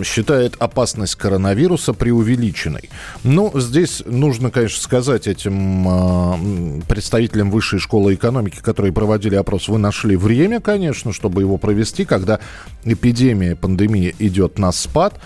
считает 0.04 0.56
опасность 0.60 1.16
коронавируса 1.16 1.94
преувеличенной. 1.94 2.90
Ну, 3.24 3.52
здесь 3.60 4.04
нужно, 4.06 4.52
конечно, 4.52 4.82
сказать 4.82 5.28
этим 5.28 5.88
э, 5.88 6.82
представителям 6.88 7.52
Высшей 7.52 7.80
школы 7.80 8.14
экономики, 8.16 8.60
которые 8.62 8.92
проводили 8.92 9.36
опрос, 9.36 9.68
вы 9.68 9.78
нашли 9.78 10.16
время, 10.16 10.60
конечно, 10.60 11.14
чтобы 11.14 11.42
его 11.42 11.58
провести, 11.58 12.06
когда 12.06 12.40
эпидемия, 12.84 13.56
пандемия 13.56 14.14
идет 14.20 14.60
на 14.60 14.72
спад. 14.72 15.20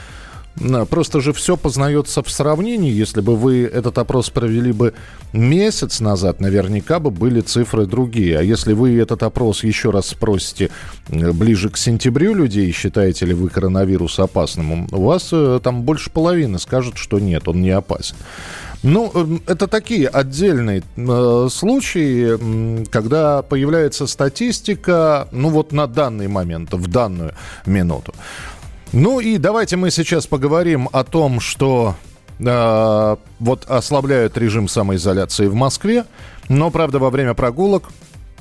Просто 0.89 1.19
же 1.19 1.33
все 1.33 1.57
познается 1.57 2.23
в 2.23 2.29
сравнении. 2.29 2.91
Если 2.91 3.21
бы 3.21 3.35
вы 3.35 3.63
этот 3.63 3.97
опрос 3.97 4.29
провели 4.29 4.71
бы 4.71 4.93
месяц 5.33 5.99
назад, 5.99 6.39
наверняка 6.39 6.99
бы 6.99 7.11
были 7.11 7.41
цифры 7.41 7.85
другие. 7.85 8.39
А 8.39 8.41
если 8.41 8.73
вы 8.73 8.97
этот 8.97 9.23
опрос 9.23 9.63
еще 9.63 9.89
раз 9.89 10.07
спросите 10.07 10.69
э, 11.09 11.31
ближе 11.33 11.69
к 11.69 11.77
сентябрю 11.77 12.33
людей, 12.33 12.71
считаете 12.71 13.25
ли 13.25 13.33
вы 13.33 13.49
коронавирус 13.49 14.17
опасным, 14.19 14.87
у 14.91 15.03
вас 15.03 15.29
э, 15.33 15.59
там 15.61 15.83
больше 15.83 16.09
половины 16.09 16.57
скажут, 16.57 16.97
что 16.97 17.19
нет, 17.19 17.47
он 17.47 17.61
не 17.61 17.71
опасен. 17.71 18.15
Ну, 18.83 19.11
эм, 19.15 19.41
это 19.47 19.67
такие 19.67 20.07
отдельные 20.07 20.83
э, 20.95 21.47
случаи, 21.49 22.85
когда 22.91 23.41
появляется 23.41 24.05
статистика, 24.05 25.27
ну 25.31 25.49
вот 25.49 25.71
на 25.71 25.87
данный 25.87 26.27
момент, 26.27 26.71
в 26.71 26.87
данную 26.87 27.33
минуту. 27.65 28.13
Ну 28.97 29.19
и 29.19 29.37
давайте 29.37 29.75
мы 29.75 29.91
сейчас 29.91 30.25
поговорим 30.25 30.87
о 30.93 31.03
том, 31.03 31.41
что 31.41 31.95
э, 32.39 33.15
вот 33.39 33.65
ослабляют 33.65 34.37
режим 34.37 34.69
самоизоляции 34.69 35.47
в 35.47 35.53
Москве, 35.53 36.05
но, 36.47 36.71
правда, 36.71 36.97
во 36.97 37.09
время 37.09 37.33
прогулок 37.33 37.89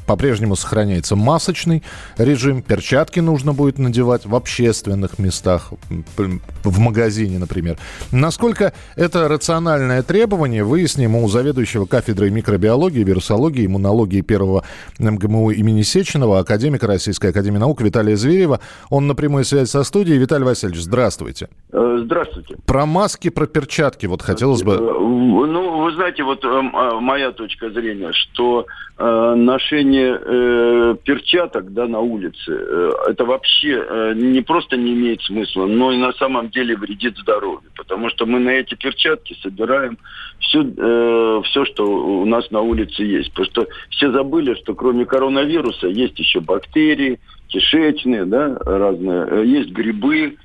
по-прежнему 0.06 0.56
сохраняется 0.56 1.16
масочный 1.16 1.82
режим. 2.18 2.62
Перчатки 2.62 3.20
нужно 3.20 3.52
будет 3.52 3.78
надевать 3.78 4.26
в 4.26 4.34
общественных 4.34 5.18
местах, 5.18 5.72
в 6.16 6.78
магазине, 6.78 7.38
например. 7.38 7.78
Насколько 8.12 8.72
это 8.96 9.28
рациональное 9.28 10.02
требование, 10.02 10.64
выясним 10.64 11.16
у 11.16 11.28
заведующего 11.28 11.86
кафедрой 11.86 12.30
микробиологии, 12.30 13.02
вирусологии, 13.04 13.66
иммунологии 13.66 14.20
первого 14.20 14.64
МГМУ 14.98 15.50
имени 15.50 15.82
Сеченова, 15.82 16.40
академика 16.40 16.86
Российской 16.86 17.30
Академии 17.30 17.58
Наук 17.58 17.80
Виталия 17.80 18.16
Зверева. 18.16 18.60
Он 18.90 19.06
на 19.06 19.14
прямой 19.14 19.44
связи 19.44 19.68
со 19.68 19.82
студией. 19.84 20.18
Виталий 20.18 20.44
Васильевич, 20.44 20.82
здравствуйте. 20.82 21.48
Э, 21.72 21.98
здравствуйте. 22.04 22.56
Про 22.66 22.86
маски, 22.86 23.30
про 23.30 23.46
перчатки 23.46 24.06
вот 24.06 24.22
хотелось 24.22 24.62
бы... 24.62 24.74
Э, 24.74 24.76
ну, 24.78 25.82
вы 25.82 25.92
знаете, 25.92 26.22
вот 26.22 26.44
э, 26.44 26.62
моя 27.00 27.32
точка 27.32 27.70
зрения, 27.70 28.12
что 28.12 28.66
ношение 28.96 29.93
ношение 29.94 30.18
э, 30.20 30.96
перчаток 31.04 31.72
да, 31.72 31.86
на 31.86 32.00
улице, 32.00 32.36
э, 32.48 32.90
это 33.08 33.24
вообще 33.24 33.84
э, 33.88 34.12
не 34.14 34.40
просто 34.42 34.76
не 34.76 34.92
имеет 34.92 35.22
смысла, 35.22 35.66
но 35.66 35.92
и 35.92 35.96
на 35.96 36.12
самом 36.12 36.50
деле 36.50 36.76
вредит 36.76 37.16
здоровью. 37.18 37.70
Потому 37.76 38.10
что 38.10 38.26
мы 38.26 38.38
на 38.40 38.50
эти 38.50 38.74
перчатки 38.74 39.36
собираем 39.42 39.98
все, 40.40 40.62
э, 40.62 41.42
все, 41.44 41.64
что 41.66 41.84
у 41.84 42.24
нас 42.24 42.50
на 42.50 42.60
улице 42.60 43.02
есть. 43.02 43.30
Потому 43.30 43.46
что 43.46 43.66
все 43.90 44.10
забыли, 44.10 44.54
что 44.54 44.74
кроме 44.74 45.04
коронавируса 45.04 45.88
есть 45.88 46.18
еще 46.18 46.40
бактерии, 46.40 47.20
кишечные, 47.48 48.24
да, 48.24 48.56
разные, 48.64 49.26
э, 49.30 49.44
есть 49.46 49.70
грибы, 49.70 50.36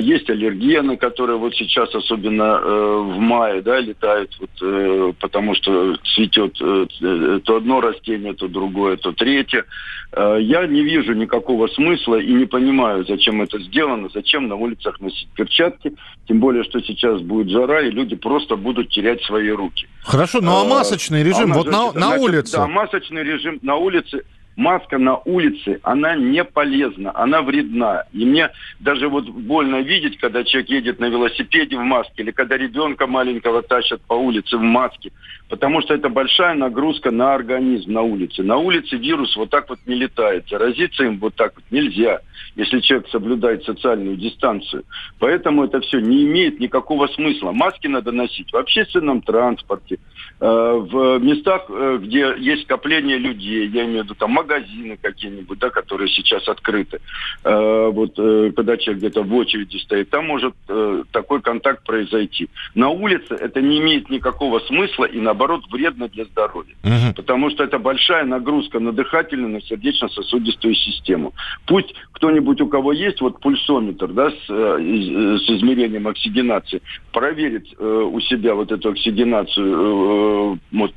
есть 0.00 0.30
аллергены, 0.30 0.96
которые 0.96 1.36
вот 1.36 1.54
сейчас, 1.54 1.94
особенно 1.94 2.60
э, 2.62 2.98
в 2.98 3.18
мае, 3.18 3.60
да, 3.60 3.78
летают, 3.78 4.34
вот, 4.40 4.50
э, 4.62 5.12
потому 5.20 5.54
что 5.54 5.96
цветет 6.14 6.56
э, 6.62 7.40
то 7.44 7.56
одно 7.56 7.82
растение, 7.82 8.32
то 8.32 8.48
другое, 8.48 8.96
то 8.96 9.12
третье. 9.12 9.66
Э, 10.12 10.38
я 10.40 10.66
не 10.66 10.82
вижу 10.82 11.12
никакого 11.12 11.66
смысла 11.68 12.16
и 12.16 12.32
не 12.32 12.46
понимаю, 12.46 13.04
зачем 13.06 13.42
это 13.42 13.58
сделано, 13.60 14.08
зачем 14.14 14.48
на 14.48 14.54
улицах 14.54 14.98
носить 15.00 15.28
перчатки, 15.34 15.92
тем 16.26 16.40
более, 16.40 16.64
что 16.64 16.80
сейчас 16.80 17.20
будет 17.20 17.50
жара, 17.50 17.82
и 17.82 17.90
люди 17.90 18.16
просто 18.16 18.56
будут 18.56 18.88
терять 18.88 19.22
свои 19.24 19.50
руки. 19.50 19.86
Хорошо, 20.04 20.40
ну 20.40 20.52
а 20.58 20.64
э, 20.64 20.68
масочный 20.68 21.22
режим 21.22 21.52
а 21.52 21.56
вот 21.56 21.66
на, 21.66 21.92
на 21.92 22.14
улице? 22.14 22.56
Да, 22.56 22.66
масочный 22.66 23.22
режим 23.22 23.58
на 23.60 23.76
улице– 23.76 24.22
маска 24.56 24.98
на 24.98 25.16
улице, 25.18 25.80
она 25.82 26.16
не 26.16 26.42
полезна, 26.44 27.12
она 27.14 27.42
вредна. 27.42 28.04
И 28.12 28.24
мне 28.24 28.50
даже 28.80 29.08
вот 29.08 29.28
больно 29.28 29.82
видеть, 29.82 30.18
когда 30.18 30.44
человек 30.44 30.70
едет 30.70 30.98
на 30.98 31.06
велосипеде 31.06 31.76
в 31.76 31.82
маске, 31.82 32.22
или 32.22 32.30
когда 32.30 32.56
ребенка 32.56 33.06
маленького 33.06 33.62
тащат 33.62 34.00
по 34.02 34.14
улице 34.14 34.56
в 34.56 34.62
маске, 34.62 35.12
потому 35.48 35.82
что 35.82 35.94
это 35.94 36.08
большая 36.08 36.54
нагрузка 36.54 37.10
на 37.10 37.34
организм 37.34 37.92
на 37.92 38.02
улице. 38.02 38.42
На 38.42 38.56
улице 38.56 38.96
вирус 38.96 39.36
вот 39.36 39.50
так 39.50 39.68
вот 39.68 39.78
не 39.86 39.94
летает, 39.94 40.48
заразиться 40.48 41.04
им 41.04 41.18
вот 41.18 41.34
так 41.34 41.54
вот 41.54 41.64
нельзя, 41.70 42.20
если 42.56 42.80
человек 42.80 43.08
соблюдает 43.10 43.64
социальную 43.64 44.16
дистанцию. 44.16 44.84
Поэтому 45.18 45.64
это 45.64 45.80
все 45.80 46.00
не 46.00 46.24
имеет 46.24 46.60
никакого 46.60 47.06
смысла. 47.08 47.52
Маски 47.52 47.86
надо 47.86 48.12
носить 48.12 48.52
в 48.52 48.56
общественном 48.56 49.20
транспорте, 49.22 49.98
в 50.38 51.18
местах, 51.18 51.64
э, 51.68 51.98
где 52.02 52.34
есть 52.38 52.64
скопление 52.64 53.16
людей, 53.16 53.68
я 53.68 53.84
имею 53.84 54.02
в 54.02 54.04
виду 54.04 54.14
там 54.14 54.32
магазины 54.32 54.98
какие-нибудь, 55.00 55.58
да, 55.58 55.70
которые 55.70 56.08
сейчас 56.08 56.46
открыты. 56.48 57.00
Э, 57.44 57.90
вот 57.90 58.12
э, 58.18 58.52
когда 58.54 58.76
человек 58.76 59.02
где-то 59.02 59.22
в 59.22 59.34
очереди 59.34 59.78
стоит, 59.78 60.10
там 60.10 60.26
может 60.26 60.54
э, 60.68 61.04
такой 61.10 61.40
контакт 61.40 61.84
произойти. 61.84 62.48
На 62.74 62.90
улице 62.90 63.34
это 63.34 63.62
не 63.62 63.78
имеет 63.78 64.10
никакого 64.10 64.58
смысла 64.60 65.06
и 65.06 65.18
наоборот 65.20 65.64
вредно 65.70 66.08
для 66.08 66.24
здоровья. 66.24 66.74
Угу. 66.84 67.14
Потому 67.16 67.50
что 67.50 67.64
это 67.64 67.78
большая 67.78 68.24
нагрузка 68.24 68.78
на 68.78 68.92
дыхательную, 68.92 69.50
на 69.50 69.62
сердечно-сосудистую 69.62 70.74
систему. 70.74 71.32
Пусть 71.66 71.94
кто-нибудь, 72.12 72.60
у 72.60 72.68
кого 72.68 72.92
есть 72.92 73.20
вот 73.20 73.40
пульсометр, 73.40 74.08
да, 74.08 74.30
с, 74.30 74.46
с 74.46 75.50
измерением 75.50 76.08
оксигенации, 76.08 76.82
проверит 77.12 77.66
э, 77.78 77.84
у 77.84 78.20
себя 78.20 78.54
вот 78.54 78.70
эту 78.70 78.90
оксигенацию, 78.90 79.66
э, 79.66 80.25
вот, 80.72 80.92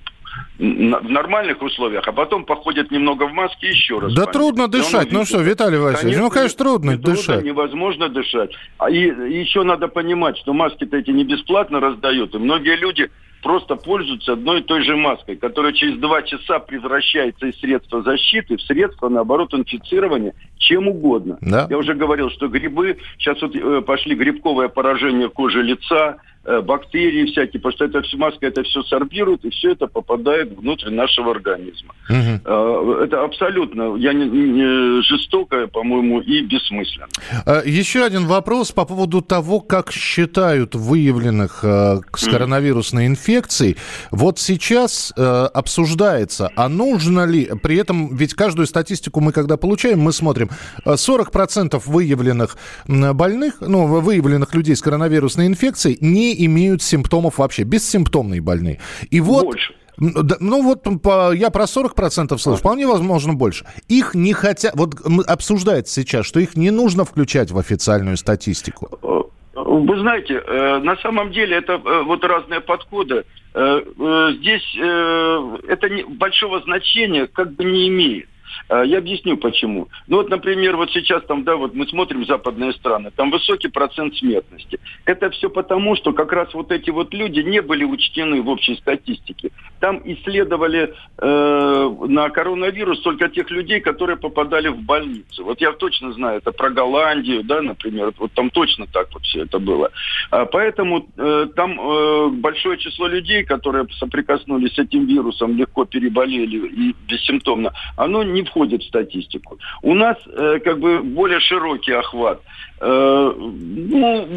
в 0.57 0.61
нормальных 1.09 1.61
условиях, 1.61 2.07
а 2.07 2.11
потом 2.11 2.45
походят 2.45 2.91
немного 2.91 3.27
в 3.27 3.33
маске 3.33 3.69
еще 3.69 3.99
раз. 3.99 4.13
Да 4.13 4.23
память. 4.23 4.33
трудно 4.33 4.67
дышать. 4.67 5.11
Ну 5.11 5.25
что, 5.25 5.41
Виталий 5.41 5.77
Васильевич, 5.77 6.17
конечно, 6.17 6.23
ну, 6.23 6.29
конечно, 6.29 6.57
трудно 6.57 6.97
дышать. 6.97 7.25
Трудно, 7.25 7.47
невозможно 7.47 8.09
дышать. 8.09 8.51
А 8.77 8.89
и, 8.89 8.99
еще 8.99 9.63
надо 9.63 9.87
понимать, 9.87 10.37
что 10.37 10.53
маски-то 10.53 10.97
эти 10.97 11.11
не 11.11 11.23
бесплатно 11.23 11.79
раздают, 11.79 12.35
и 12.35 12.37
многие 12.37 12.75
люди 12.75 13.09
просто 13.41 13.77
пользуются 13.77 14.33
одной 14.33 14.59
и 14.59 14.63
той 14.63 14.83
же 14.83 14.97
маской, 14.97 15.37
которая 15.37 15.71
через 15.71 15.97
два 15.97 16.21
часа 16.23 16.59
превращается 16.59 17.47
из 17.47 17.57
средства 17.59 18.01
защиты 18.01 18.57
в 18.57 18.61
средство, 18.61 19.07
наоборот, 19.07 19.53
инфицирования 19.53 20.33
чем 20.57 20.89
угодно. 20.89 21.37
Да. 21.39 21.67
Я 21.69 21.77
уже 21.77 21.93
говорил, 21.93 22.29
что 22.31 22.49
грибы, 22.49 22.97
сейчас 23.17 23.41
вот 23.41 23.55
э, 23.55 23.81
пошли 23.81 24.13
грибковое 24.15 24.67
поражение 24.67 25.29
кожи 25.29 25.63
лица, 25.63 26.17
Э, 26.38 26.38
бактерии 26.43 27.25
всякие, 27.25 27.61
потому 27.61 27.89
что 27.89 28.01
все 28.01 28.17
маска 28.17 28.47
это 28.47 28.63
все 28.63 28.81
сорбирует, 28.83 29.45
и 29.45 29.49
все 29.49 29.71
это 29.71 29.87
попадает 29.87 30.57
внутрь 30.57 30.89
нашего 30.89 31.31
организма. 31.31 31.93
Угу. 32.09 32.93
Это 33.03 33.23
абсолютно 33.23 33.95
я 33.97 34.13
не, 34.13 34.25
не 34.25 35.01
жестокое, 35.03 35.67
по-моему, 35.67 36.21
и 36.21 36.41
бессмысленно. 36.41 37.07
А, 37.45 37.61
еще 37.65 38.03
один 38.03 38.25
вопрос 38.25 38.71
по 38.71 38.85
поводу 38.85 39.21
того, 39.21 39.59
как 39.59 39.91
считают 39.91 40.75
выявленных 40.75 41.59
э, 41.63 41.99
с 42.15 42.25
коронавирусной 42.25 43.07
инфекцией. 43.07 43.77
Вот 44.11 44.39
сейчас 44.39 45.13
э, 45.15 45.21
обсуждается, 45.53 46.51
а 46.55 46.69
нужно 46.69 47.25
ли, 47.25 47.49
при 47.61 47.77
этом 47.77 48.15
ведь 48.15 48.33
каждую 48.33 48.67
статистику 48.67 49.19
мы 49.19 49.31
когда 49.31 49.57
получаем, 49.57 49.99
мы 49.99 50.11
смотрим, 50.11 50.49
40% 50.85 51.81
выявленных 51.85 52.57
больных, 52.87 53.55
ну, 53.61 53.85
выявленных 53.85 54.53
людей 54.55 54.75
с 54.75 54.81
коронавирусной 54.81 55.47
инфекцией 55.47 55.97
не 56.01 56.28
имеют 56.45 56.81
симптомов 56.81 57.37
вообще, 57.37 57.63
бессимптомные 57.63 58.41
больные. 58.41 58.79
И 59.09 59.21
вот... 59.21 59.45
Больше. 59.45 59.73
Ну 59.99 60.63
вот 60.63 60.83
по, 61.03 61.33
я 61.33 61.49
про 61.49 61.63
40% 61.63 62.37
слышу, 62.37 62.57
вполне 62.57 62.87
возможно 62.87 63.33
больше. 63.33 63.65
Их 63.89 64.15
не 64.15 64.31
хотят, 64.31 64.73
вот 64.75 64.95
обсуждается 65.27 66.01
сейчас, 66.01 66.25
что 66.25 66.39
их 66.39 66.55
не 66.55 66.71
нужно 66.71 67.03
включать 67.03 67.51
в 67.51 67.57
официальную 67.57 68.15
статистику. 68.15 68.97
Э, 69.03 69.61
вы 69.61 69.99
знаете, 69.99 70.35
э, 70.35 70.79
на 70.79 70.95
самом 70.97 71.31
деле 71.31 71.57
это 71.57 71.73
э, 71.73 72.03
вот 72.03 72.23
разные 72.23 72.61
подходы. 72.61 73.25
Здесь 73.51 74.77
это 74.77 75.89
большого 76.07 76.61
значения 76.61 77.25
как 77.25 77.51
бы 77.53 77.63
не 77.63 77.89
имеет. 77.89 78.28
А, 78.69 78.83
я 78.83 78.99
объясню 78.99 79.35
почему. 79.37 79.89
Ну 80.07 80.17
вот, 80.17 80.29
например, 80.29 80.77
вот 80.77 80.91
сейчас 80.91 81.23
там, 81.25 81.43
да, 81.43 81.55
вот 81.55 81.73
мы 81.73 81.87
смотрим 81.87 82.25
западные 82.25 82.71
страны, 82.73 83.11
там 83.15 83.31
высокий 83.31 83.67
процент 83.67 84.15
смертности. 84.15 84.79
Это 85.05 85.31
все 85.31 85.49
потому, 85.49 85.95
что 85.95 86.13
как 86.13 86.31
раз 86.31 86.53
вот 86.53 86.71
эти 86.71 86.91
вот 86.91 87.13
люди 87.13 87.39
не 87.39 87.61
были 87.61 87.83
учтены 87.83 88.41
в 88.41 88.49
общей 88.49 88.75
статистике. 88.75 89.49
Там 89.79 90.01
исследовали 90.05 90.93
э, 91.17 91.95
на 92.07 92.29
коронавирус 92.29 93.01
только 93.01 93.29
тех 93.29 93.49
людей, 93.49 93.79
которые 93.79 94.17
попадали 94.17 94.67
в 94.67 94.81
больницу. 94.81 95.43
Вот 95.43 95.59
я 95.61 95.71
точно 95.71 96.13
знаю, 96.13 96.37
это 96.37 96.51
про 96.51 96.69
Голландию, 96.69 97.43
да, 97.43 97.61
например, 97.61 98.13
вот 98.17 98.31
там 98.33 98.51
точно 98.51 98.85
так 98.85 99.07
вот 99.13 99.23
все 99.23 99.43
это 99.43 99.57
было. 99.57 99.89
А, 100.29 100.45
поэтому 100.45 101.07
э, 101.17 101.47
там 101.55 101.79
э, 101.79 102.29
большое 102.29 102.77
число 102.77 103.07
людей, 103.07 103.43
которые 103.43 103.87
соприкоснулись 103.97 104.75
с 104.75 104.79
этим 104.79 105.05
вирусом, 105.05 105.57
легко 105.57 105.85
переболели 105.85 106.67
и 106.67 106.95
бессимптомно, 107.07 107.71
оно 107.97 108.21
не 108.21 108.43
входит 108.43 108.58
в 108.65 108.83
статистику. 108.83 109.57
У 109.81 109.93
нас 109.93 110.17
э, 110.27 110.59
как 110.63 110.79
бы 110.79 111.01
более 111.01 111.39
широкий 111.39 111.93
охват. 111.93 112.41
Э, 112.81 113.33
ну, 113.37 114.27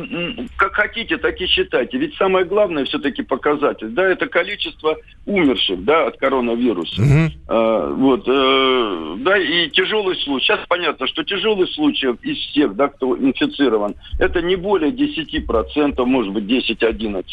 как 0.56 0.74
хотите, 0.74 1.16
так 1.18 1.40
и 1.40 1.46
считайте. 1.46 1.98
Ведь 1.98 2.14
самое 2.16 2.44
главное 2.44 2.84
все-таки 2.84 3.22
показатель, 3.22 3.88
да, 3.88 4.04
это 4.08 4.26
количество 4.26 4.96
умерших, 5.26 5.84
да, 5.84 6.06
от 6.06 6.16
коронавируса. 6.16 7.02
Угу. 7.02 7.32
Э, 7.48 7.94
вот, 7.96 8.24
э, 8.26 9.16
да, 9.18 9.38
и 9.38 9.70
тяжелый 9.70 10.16
случай. 10.16 10.46
Сейчас 10.46 10.60
понятно, 10.68 11.06
что 11.06 11.22
тяжелый 11.22 11.68
случай 11.68 12.08
из 12.22 12.38
всех, 12.50 12.74
да, 12.74 12.88
кто 12.88 13.16
инфицирован, 13.16 13.94
это 14.18 14.42
не 14.42 14.56
более 14.56 14.90
10%, 14.90 16.04
может 16.04 16.32
быть, 16.32 16.44
10-11. 16.44 17.24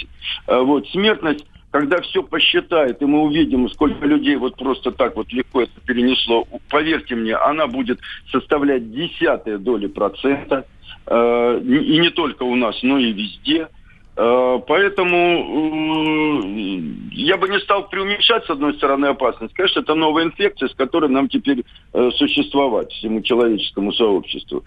Э, 0.47 0.59
вот, 0.59 0.87
смертность 0.89 1.45
когда 1.71 2.01
все 2.01 2.23
посчитает, 2.23 3.01
и 3.01 3.05
мы 3.05 3.21
увидим, 3.21 3.69
сколько 3.69 4.05
людей 4.05 4.35
вот 4.35 4.55
просто 4.55 4.91
так 4.91 5.15
вот 5.15 5.31
легко 5.31 5.61
это 5.61 5.79
перенесло, 5.85 6.47
поверьте 6.69 7.15
мне, 7.15 7.35
она 7.35 7.67
будет 7.67 7.99
составлять 8.31 8.91
десятые 8.91 9.57
доли 9.57 9.87
процента. 9.87 10.65
Э, 11.05 11.59
и 11.61 11.97
не 11.99 12.09
только 12.11 12.43
у 12.43 12.55
нас, 12.55 12.77
но 12.83 12.97
и 12.97 13.11
везде. 13.11 13.67
Э, 14.15 14.59
поэтому 14.67 16.45
э, 16.45 16.81
я 17.11 17.37
бы 17.37 17.49
не 17.49 17.59
стал 17.59 17.87
преуменьшать, 17.89 18.45
с 18.45 18.49
одной 18.49 18.73
стороны, 18.75 19.07
опасность. 19.07 19.53
Конечно, 19.53 19.79
это 19.79 19.95
новая 19.95 20.25
инфекция, 20.25 20.69
с 20.69 20.75
которой 20.75 21.09
нам 21.09 21.29
теперь 21.29 21.63
существовать, 21.91 22.91
всему 22.91 23.21
человеческому 23.21 23.91
сообществу. 23.93 24.63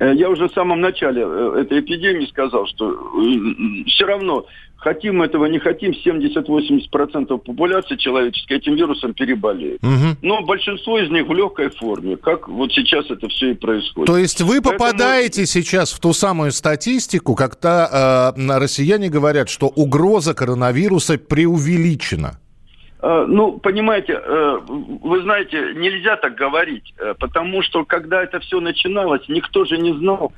Я 0.00 0.28
уже 0.28 0.48
в 0.48 0.52
самом 0.52 0.80
начале 0.80 1.22
этой 1.22 1.80
эпидемии 1.80 2.26
сказал, 2.26 2.66
что 2.66 3.12
все 3.86 4.04
равно 4.06 4.46
хотим 4.84 5.22
этого, 5.22 5.46
не 5.46 5.58
хотим, 5.58 5.92
70-80% 5.92 7.38
популяции 7.38 7.96
человеческой 7.96 8.58
этим 8.58 8.74
вирусом 8.74 9.14
переболеет. 9.14 9.82
Угу. 9.82 10.18
Но 10.22 10.42
большинство 10.42 10.98
из 10.98 11.10
них 11.10 11.26
в 11.26 11.32
легкой 11.32 11.70
форме, 11.70 12.16
как 12.16 12.48
вот 12.48 12.70
сейчас 12.72 13.10
это 13.10 13.28
все 13.28 13.52
и 13.52 13.54
происходит. 13.54 14.06
То 14.06 14.18
есть 14.18 14.42
вы 14.42 14.60
попадаете 14.60 15.40
Поэтому... 15.40 15.46
сейчас 15.46 15.92
в 15.92 16.00
ту 16.00 16.12
самую 16.12 16.52
статистику, 16.52 17.34
когда 17.34 18.34
э, 18.36 18.58
россияне 18.58 19.08
говорят, 19.08 19.48
что 19.48 19.68
угроза 19.68 20.34
коронавируса 20.34 21.18
преувеличена? 21.18 22.38
Э, 23.04 23.26
ну, 23.28 23.58
понимаете, 23.58 24.14
э, 24.14 24.58
вы 24.66 25.20
знаете, 25.20 25.74
нельзя 25.74 26.16
так 26.16 26.36
говорить, 26.36 26.94
э, 26.96 27.12
потому 27.20 27.60
что 27.60 27.84
когда 27.84 28.22
это 28.22 28.40
все 28.40 28.60
начиналось, 28.60 29.28
никто 29.28 29.66
же 29.66 29.76
не 29.76 29.92
знал, 29.92 30.32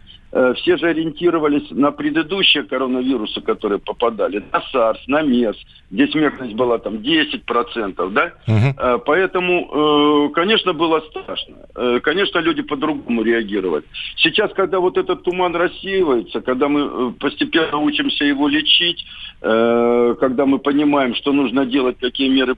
все 0.57 0.77
же 0.77 0.89
ориентировались 0.89 1.71
на 1.71 1.93
предыдущие 1.93 2.65
коронавирусы, 2.65 3.41
которые 3.41 3.79
попадали, 3.79 4.43
на 4.53 4.63
SARS, 4.73 4.99
на 5.07 5.23
МЕРС, 5.23 5.57
где 5.91 6.07
смертность 6.09 6.55
была 6.55 6.79
там 6.79 6.97
10%, 6.97 8.11
да? 8.11 8.33
Угу. 8.47 9.01
Поэтому, 9.07 10.29
э, 10.29 10.35
конечно, 10.35 10.73
было 10.73 11.01
страшно. 11.01 12.01
Конечно, 12.01 12.41
люди 12.41 12.63
по-другому 12.63 13.23
реагировали. 13.23 13.85
Сейчас, 14.17 14.53
когда 14.53 14.81
вот 14.81 14.99
этот 14.99 15.23
туман 15.23 15.55
рассеивается, 15.55 16.41
когда 16.41 16.69
мы 16.69 17.13
постепенно 17.13 17.79
учимся 17.79 18.25
его 18.25 18.49
лечить, 18.49 19.07
когда 19.41 20.45
мы 20.47 20.59
понимаем, 20.59 21.15
что 21.15 21.33
нужно 21.33 21.67
делать, 21.67 21.99
какие 22.01 22.29
меры 22.29 22.57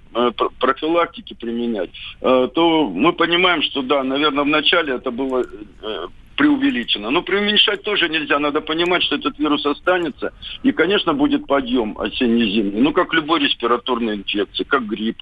профилактики 0.58 1.34
применять, 1.34 1.90
то 2.20 2.90
мы 2.94 3.12
понимаем, 3.12 3.62
что 3.62 3.82
да, 3.82 4.02
наверное, 4.02 4.44
вначале 4.44 4.94
это 4.94 5.10
было 5.10 5.44
преувеличено. 6.38 7.11
Но 7.11 7.22
преуменьшать 7.22 7.83
тоже 7.83 8.09
нельзя. 8.09 8.38
Надо 8.38 8.61
понимать, 8.61 9.03
что 9.03 9.16
этот 9.16 9.38
вирус 9.38 9.66
останется. 9.66 10.33
И, 10.62 10.72
конечно, 10.72 11.12
будет 11.12 11.46
подъем 11.46 11.98
осенне-зимний. 11.98 12.81
Ну, 12.81 12.92
как 12.92 13.12
любой 13.12 13.40
респираторной 13.40 14.14
инфекции, 14.14 14.62
как 14.64 14.87
грипп 14.87 15.18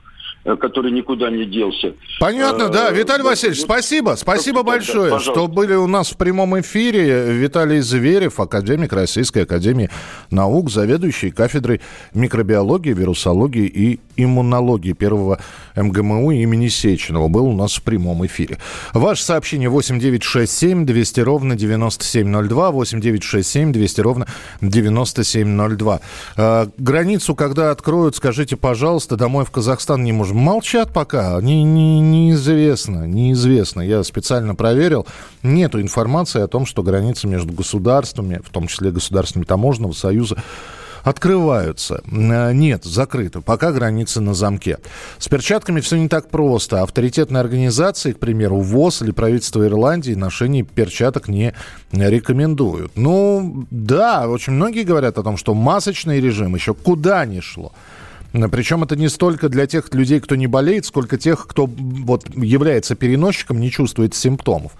который 0.54 0.92
никуда 0.92 1.30
не 1.30 1.44
делся. 1.44 1.94
Понятно, 2.20 2.68
да. 2.68 2.90
Э, 2.90 2.94
Виталий 2.94 3.24
Васильевич, 3.24 3.61
спасибо. 3.62 4.14
Спасибо 4.16 4.62
большое, 4.62 5.11
да, 5.11 5.18
что 5.18 5.48
были 5.48 5.74
у 5.74 5.88
нас 5.88 6.11
в 6.11 6.16
прямом 6.16 6.61
эфире. 6.61 7.32
Виталий 7.32 7.80
Зверев, 7.80 8.38
академик 8.38 8.92
Российской 8.92 9.40
Академии 9.40 9.90
Наук, 10.30 10.70
заведующий 10.70 11.30
кафедрой 11.30 11.80
микробиологии, 12.14 12.92
вирусологии 12.92 13.66
и 13.66 13.98
иммунологии 14.16 14.92
первого 14.92 15.40
МГМУ 15.74 16.30
имени 16.30 16.68
Сеченова, 16.68 17.28
был 17.28 17.46
у 17.46 17.52
нас 17.52 17.74
в 17.74 17.82
прямом 17.82 18.24
эфире. 18.26 18.59
Ваше 18.94 19.24
сообщение 19.24 19.68
8967 19.68 20.87
200 20.87 21.20
ровно 21.20 21.56
9702, 21.56 22.70
8967 22.70 23.72
200 23.72 24.00
ровно 24.00 24.26
9702. 24.61 26.00
Э, 26.37 26.66
границу, 26.78 27.35
когда 27.35 27.70
откроют, 27.72 28.16
скажите, 28.16 28.56
пожалуйста, 28.56 29.16
домой 29.16 29.44
в 29.44 29.50
Казахстан 29.50 30.04
не 30.04 30.12
можем. 30.12 30.36
Молчат 30.37 30.92
пока, 30.92 31.40
не, 31.40 31.62
не, 31.62 31.99
неизвестно, 31.99 33.07
неизвестно. 33.07 33.81
Я 33.81 34.05
специально 34.05 34.55
проверил, 34.55 35.07
нету 35.42 35.81
информации 35.81 36.42
о 36.42 36.46
том, 36.46 36.66
что 36.66 36.83
граница 36.83 37.27
между 37.27 37.55
государствами, 37.55 38.42
в 38.44 38.51
том 38.51 38.66
числе 38.66 38.90
государствами 38.90 39.44
таможенного 39.44 39.92
союза, 39.92 40.37
открываются. 41.05 42.03
Э, 42.12 42.53
нет, 42.53 42.85
закрыты. 42.85 43.40
Пока 43.40 43.72
границы 43.72 44.20
на 44.20 44.35
замке. 44.35 44.77
С 45.18 45.27
перчатками 45.27 45.81
все 45.81 45.96
не 45.96 46.09
так 46.09 46.29
просто. 46.29 46.83
Авторитетные 46.83 47.40
организации, 47.40 48.12
к 48.12 48.18
примеру, 48.18 48.61
ВОЗ 48.61 49.03
или 49.03 49.12
правительство 49.12 49.64
Ирландии 49.64 50.12
ношение 50.12 50.64
перчаток 50.64 51.29
не 51.29 51.55
рекомендуют. 51.92 52.92
Ну, 52.94 53.66
да, 53.70 54.29
очень 54.29 54.53
многие 54.53 54.83
говорят 54.83 55.16
о 55.16 55.22
том, 55.22 55.38
что 55.38 55.55
масочный 55.55 56.20
режим 56.20 56.55
еще 56.55 56.75
куда 56.75 57.25
ни 57.25 57.40
шло. 57.40 57.72
Причем 58.51 58.85
это 58.85 58.96
не 58.96 59.09
столько 59.09 59.49
для 59.49 59.66
тех 59.66 59.92
людей, 59.94 60.20
кто 60.20 60.37
не 60.37 60.46
болеет, 60.46 60.87
сколько 60.87 61.16
тех, 61.16 61.46
кто 61.46 61.66
вот 61.66 62.29
является 62.37 62.94
переносчиком, 62.94 63.61
не 63.61 63.70
чувствует 63.70 64.14
симптомов. 64.14 64.72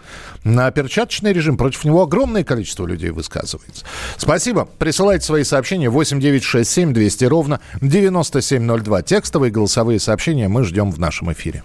На 0.45 0.71
перчаточный 0.71 1.33
режим 1.33 1.57
против 1.57 1.85
него 1.85 2.03
огромное 2.03 2.45
количество 2.45 2.87
людей 2.87 3.11
высказывается. 3.11 3.85
Спасибо. 4.17 4.69
Присылайте 4.79 5.25
свои 5.25 5.45
сообщения 5.45 5.91
8967 5.91 6.93
200 6.93 7.25
ровно 7.25 7.61
9702. 7.81 9.03
Текстовые 9.03 9.51
голосовые 9.51 10.01
сообщения 10.01 10.49
мы 10.49 10.65
ждем 10.65 10.91
в 10.91 10.99
нашем 10.99 11.33
эфире. 11.33 11.65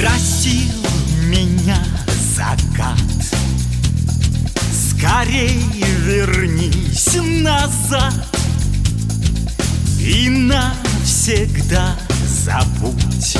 Просил 0.00 0.84
меня 1.28 1.78
закат 2.36 3.55
Скорей 5.06 5.62
вернись 6.04 7.16
назад 7.40 8.12
И 10.00 10.28
навсегда 10.28 11.94
забудь 12.26 13.38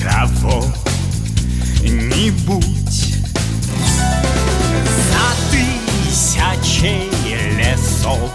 Кого-нибудь 0.00 0.76
За 5.10 5.26
тысячей 5.50 7.10
лесов 7.58 8.30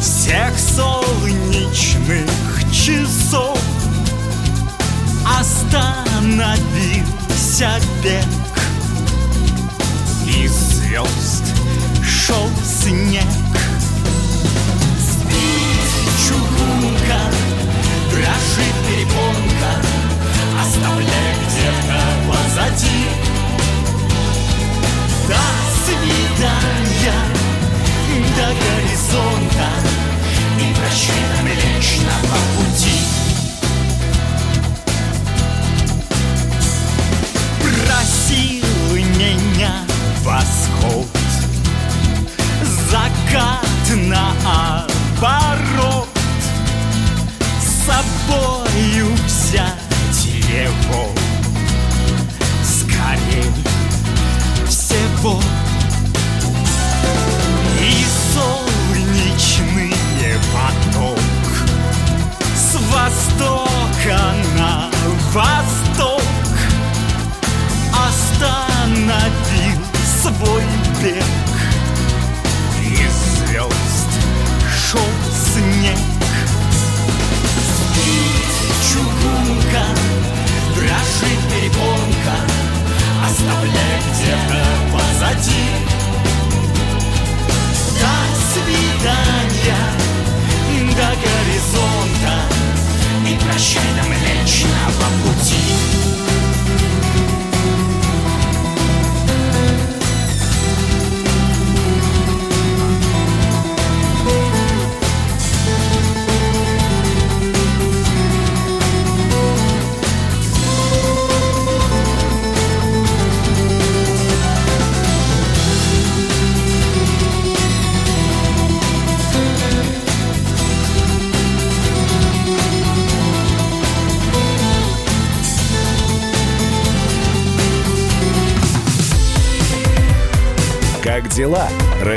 Всех 0.00 0.52
солнечных 0.56 2.30
часов. 2.72 3.58
Остановился 5.40 7.70
бег 8.04 8.22
звезд 10.92 11.44
шел 12.04 12.50
снег. 12.62 13.24
Спит 15.00 15.88
чугунка, 16.28 17.20
дрожит 18.10 18.76
перепонка 18.86 19.72
Оставляя 20.60 21.34
где-то 21.46 22.00
позади. 22.28 23.06
До 25.28 25.42
свидания, 25.86 27.20
до 28.36 28.46
горизонта 28.52 29.68
И 30.60 30.74
прощай 30.74 31.22
нам 31.36 31.46
лично 31.46 32.12
по 32.22 32.38
пути 32.60 33.31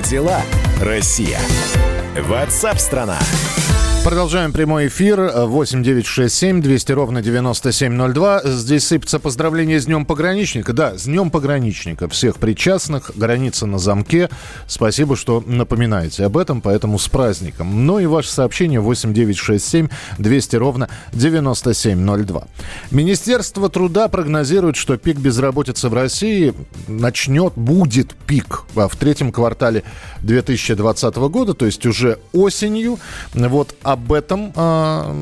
Дела, 0.00 0.40
Россия? 0.80 1.38
Ватсап-страна! 2.16 3.18
Продолжаем 4.02 4.50
прямой 4.52 4.86
эфир. 4.86 5.20
8 5.20 5.82
9 5.84 6.06
6 6.06 6.34
7 6.34 6.62
200 6.62 6.92
ровно 6.92 7.20
9702. 7.20 8.42
Здесь 8.44 8.86
сыпется 8.86 9.20
поздравление 9.20 9.78
с 9.78 9.84
Днем 9.84 10.06
Пограничника. 10.06 10.72
Да, 10.72 10.96
с 10.96 11.04
Днем 11.04 11.30
Пограничника. 11.30 12.08
Всех 12.08 12.36
причастных. 12.36 13.12
Граница 13.14 13.66
на 13.66 13.78
замке. 13.78 14.30
Спасибо, 14.66 15.16
что 15.16 15.44
напоминаете 15.46 16.24
об 16.24 16.38
этом, 16.38 16.62
поэтому 16.62 16.98
с 16.98 17.08
праздником. 17.08 17.84
Ну 17.84 17.98
и 17.98 18.06
ваше 18.06 18.30
сообщение 18.30 18.80
8 18.80 19.12
9 19.12 19.36
6 19.36 19.68
7 19.68 19.88
200 20.16 20.56
ровно 20.56 20.88
9702. 21.12 22.48
Министерство 22.90 23.68
труда 23.68 24.08
прогнозирует, 24.08 24.76
что 24.76 24.96
пик 24.96 25.18
безработицы 25.18 25.90
в 25.90 25.94
России 25.94 26.54
начнет, 26.88 27.52
будет 27.54 28.14
пик 28.26 28.62
в 28.74 28.96
третьем 28.96 29.30
квартале 29.30 29.84
2020 30.22 31.16
года, 31.16 31.52
то 31.52 31.66
есть 31.66 31.84
уже 31.84 32.18
осенью. 32.32 32.98
Вот 33.34 33.76
об 33.92 34.12
этом 34.12 34.52
э, 34.54 35.12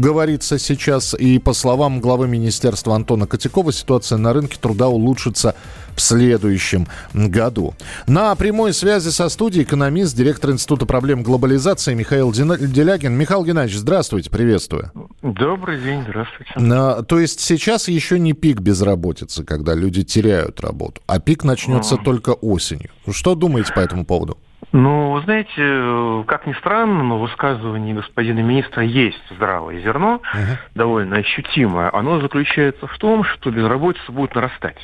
говорится 0.00 0.58
сейчас. 0.58 1.14
И 1.14 1.38
по 1.38 1.52
словам 1.52 2.00
главы 2.00 2.26
министерства 2.26 2.94
Антона 2.94 3.26
Котякова, 3.26 3.72
ситуация 3.72 4.18
на 4.18 4.32
рынке 4.32 4.56
труда 4.58 4.88
улучшится 4.88 5.54
в 5.94 6.00
следующем 6.00 6.86
году. 7.12 7.74
На 8.06 8.34
прямой 8.34 8.72
связи 8.72 9.10
со 9.10 9.28
студией 9.28 9.64
экономист, 9.64 10.16
директор 10.16 10.50
Института 10.50 10.86
проблем 10.86 11.22
глобализации 11.22 11.92
Михаил 11.92 12.32
Делягин. 12.32 13.12
Михаил 13.12 13.44
Геннадьевич, 13.44 13.80
здравствуйте, 13.80 14.30
приветствую. 14.30 14.90
Добрый 15.20 15.78
день, 15.80 16.02
здравствуйте. 16.02 16.52
На, 16.56 17.02
то 17.02 17.18
есть 17.20 17.40
сейчас 17.40 17.88
еще 17.88 18.18
не 18.18 18.32
пик 18.32 18.60
безработицы, 18.60 19.44
когда 19.44 19.74
люди 19.74 20.02
теряют 20.02 20.60
работу, 20.60 21.02
а 21.06 21.20
пик 21.20 21.44
начнется 21.44 21.96
а. 21.96 21.98
только 21.98 22.30
осенью. 22.30 22.90
Что 23.10 23.34
думаете 23.34 23.72
по 23.74 23.80
этому 23.80 24.06
поводу? 24.06 24.38
Ну, 24.72 25.12
вы 25.12 25.20
знаете, 25.20 26.24
как 26.26 26.46
ни 26.46 26.54
странно, 26.54 27.02
но 27.02 27.18
в 27.18 27.22
высказывании 27.22 27.92
господина 27.92 28.40
министра 28.40 28.82
есть 28.82 29.22
здравое 29.30 29.80
зерно, 29.80 30.22
uh-huh. 30.34 30.56
довольно 30.74 31.16
ощутимое. 31.16 31.90
Оно 31.92 32.20
заключается 32.20 32.86
в 32.86 32.98
том, 32.98 33.22
что 33.24 33.50
безработица 33.50 34.10
будет 34.10 34.34
нарастать. 34.34 34.78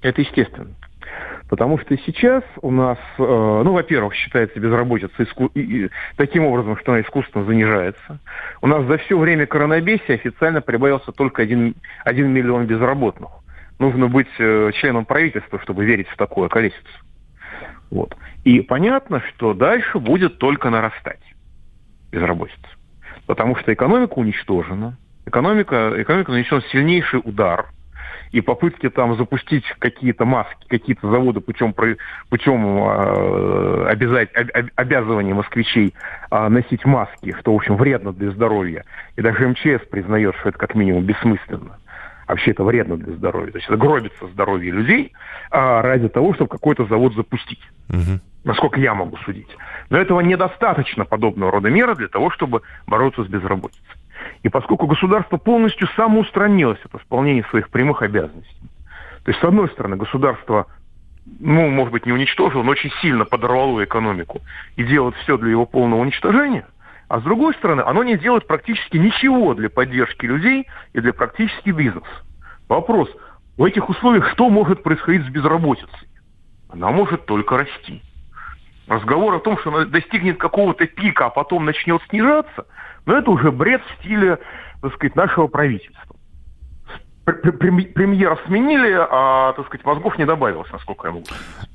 Это 0.00 0.22
естественно. 0.22 0.70
Потому 1.50 1.78
что 1.78 1.96
сейчас 1.98 2.44
у 2.62 2.70
нас, 2.70 2.98
э, 3.18 3.22
ну, 3.22 3.72
во-первых, 3.72 4.14
считается 4.14 4.58
безработица 4.60 5.12
иску- 5.22 5.50
и, 5.54 5.60
и, 5.60 5.90
таким 6.16 6.44
образом, 6.44 6.78
что 6.78 6.92
она 6.92 7.02
искусственно 7.02 7.44
занижается. 7.44 8.20
У 8.62 8.68
нас 8.68 8.86
за 8.86 8.98
все 8.98 9.18
время 9.18 9.46
коронабесия 9.46 10.14
официально 10.14 10.62
прибавился 10.62 11.12
только 11.12 11.42
один, 11.42 11.74
один 12.04 12.28
миллион 12.28 12.66
безработных. 12.66 13.30
нужно 13.80 14.08
быть 14.08 14.28
э, 14.38 14.70
членом 14.74 15.04
правительства, 15.04 15.58
чтобы 15.60 15.84
верить 15.84 16.08
в 16.08 16.16
такое 16.16 16.48
количество. 16.48 16.90
Вот. 17.90 18.16
И 18.44 18.60
понятно, 18.60 19.20
что 19.28 19.54
дальше 19.54 19.98
будет 19.98 20.38
только 20.38 20.70
нарастать 20.70 21.20
безработица. 22.12 22.68
Потому 23.26 23.56
что 23.56 23.72
экономика 23.72 24.14
уничтожена, 24.14 24.96
экономика, 25.26 25.94
экономика 25.96 26.32
нанесен 26.32 26.62
сильнейший 26.70 27.20
удар– 27.24 27.66
и 28.32 28.40
попытки 28.40 28.88
там 28.88 29.16
запустить 29.16 29.64
какие-то 29.78 30.24
маски, 30.24 30.66
какие-то 30.68 31.10
заводы 31.10 31.40
путем, 31.40 31.74
путем 32.28 32.78
э, 32.78 33.86
обязать, 33.88 34.30
об, 34.34 34.68
обязывания 34.76 35.34
москвичей 35.34 35.94
э, 36.30 36.48
носить 36.48 36.84
маски, 36.84 37.34
что, 37.40 37.52
в 37.52 37.56
общем, 37.56 37.76
вредно 37.76 38.12
для 38.12 38.30
здоровья. 38.30 38.84
И 39.16 39.22
даже 39.22 39.48
МЧС 39.48 39.86
признает, 39.90 40.36
что 40.36 40.50
это 40.50 40.58
как 40.58 40.74
минимум 40.74 41.04
бессмысленно. 41.04 41.78
Вообще 42.30 42.52
это 42.52 42.62
вредно 42.62 42.96
для 42.96 43.12
здоровья. 43.14 43.50
То 43.50 43.58
есть 43.58 43.68
это 43.68 43.76
гробится 43.76 44.28
здоровье 44.28 44.70
людей 44.70 45.12
а, 45.50 45.82
ради 45.82 46.08
того, 46.08 46.32
чтобы 46.34 46.48
какой-то 46.48 46.84
завод 46.86 47.14
запустить. 47.14 47.60
Угу. 47.88 48.20
Насколько 48.44 48.78
я 48.80 48.94
могу 48.94 49.16
судить. 49.18 49.48
Но 49.90 49.98
этого 49.98 50.20
недостаточно 50.20 51.04
подобного 51.04 51.50
рода 51.50 51.70
меры 51.70 51.96
для 51.96 52.06
того, 52.06 52.30
чтобы 52.30 52.62
бороться 52.86 53.24
с 53.24 53.26
безработицей. 53.26 53.82
И 54.44 54.48
поскольку 54.48 54.86
государство 54.86 55.38
полностью 55.38 55.88
самоустранилось 55.96 56.78
от 56.84 57.00
исполнения 57.00 57.44
своих 57.50 57.68
прямых 57.68 58.02
обязанностей, 58.02 58.68
то 59.24 59.30
есть, 59.30 59.40
с 59.40 59.44
одной 59.44 59.68
стороны, 59.70 59.96
государство, 59.96 60.66
ну, 61.40 61.68
может 61.68 61.92
быть, 61.92 62.06
не 62.06 62.12
уничтожило, 62.12 62.62
но 62.62 62.70
очень 62.70 62.92
сильно 63.02 63.24
подорвало 63.24 63.82
экономику 63.82 64.40
и 64.76 64.84
делает 64.84 65.16
все 65.16 65.36
для 65.36 65.50
его 65.50 65.66
полного 65.66 66.00
уничтожения, 66.00 66.66
а 67.10 67.20
с 67.20 67.22
другой 67.22 67.54
стороны, 67.54 67.82
оно 67.82 68.02
не 68.04 68.16
делает 68.16 68.46
практически 68.46 68.96
ничего 68.96 69.52
для 69.54 69.68
поддержки 69.68 70.24
людей 70.24 70.66
и 70.92 71.00
для 71.00 71.12
практически 71.12 71.70
бизнеса. 71.70 72.06
Вопрос, 72.68 73.10
в 73.58 73.64
этих 73.64 73.88
условиях 73.90 74.30
что 74.30 74.48
может 74.48 74.82
происходить 74.82 75.26
с 75.26 75.28
безработицей? 75.28 76.08
Она 76.70 76.90
может 76.90 77.26
только 77.26 77.58
расти. 77.58 78.02
Разговор 78.86 79.34
о 79.34 79.40
том, 79.40 79.58
что 79.58 79.74
она 79.74 79.84
достигнет 79.86 80.38
какого-то 80.38 80.86
пика, 80.86 81.26
а 81.26 81.30
потом 81.30 81.64
начнет 81.66 82.00
снижаться– 82.08 82.66
но 83.06 83.18
это 83.18 83.30
уже 83.30 83.50
бред 83.50 83.82
в 83.82 84.00
стиле, 84.00 84.38
так 84.82 84.94
сказать, 84.94 85.16
нашего 85.16 85.46
правительства 85.46 86.16
премьера 87.32 88.38
сменили, 88.46 88.96
а, 88.98 89.52
так 89.54 89.66
сказать, 89.66 89.84
мозгов 89.84 90.18
не 90.18 90.26
добавилось, 90.26 90.70
насколько 90.72 91.08
я 91.08 91.12
могу 91.12 91.26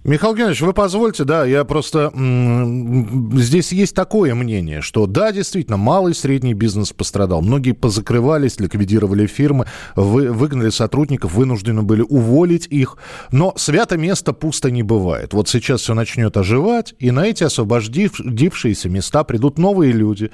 Михаил 0.03 0.35
Геннадьевич, 0.35 0.61
вы 0.61 0.73
позвольте, 0.73 1.23
да, 1.23 1.45
я 1.45 1.63
просто... 1.63 2.11
Здесь 2.13 3.71
есть 3.71 3.95
такое 3.95 4.35
мнение, 4.35 4.81
что 4.81 5.07
да, 5.07 5.31
действительно, 5.31 5.77
малый 5.77 6.11
и 6.11 6.15
средний 6.15 6.53
бизнес 6.53 6.93
пострадал. 6.93 7.41
Многие 7.41 7.71
позакрывались, 7.71 8.59
ликвидировали 8.59 9.25
фирмы, 9.25 9.65
вы, 9.95 10.31
выгнали 10.31 10.69
сотрудников, 10.69 11.33
вынуждены 11.33 11.81
были 11.81 12.01
уволить 12.01 12.67
их. 12.67 12.97
Но 13.31 13.53
свято 13.55 13.97
место 13.97 14.33
пусто 14.33 14.69
не 14.69 14.83
бывает. 14.83 15.33
Вот 15.33 15.49
сейчас 15.49 15.81
все 15.81 15.95
начнет 15.95 16.37
оживать, 16.37 16.93
и 16.99 17.09
на 17.09 17.25
эти 17.25 17.43
освободившиеся 17.43 18.89
места 18.89 19.23
придут 19.23 19.57
новые 19.57 19.91
люди, 19.91 20.29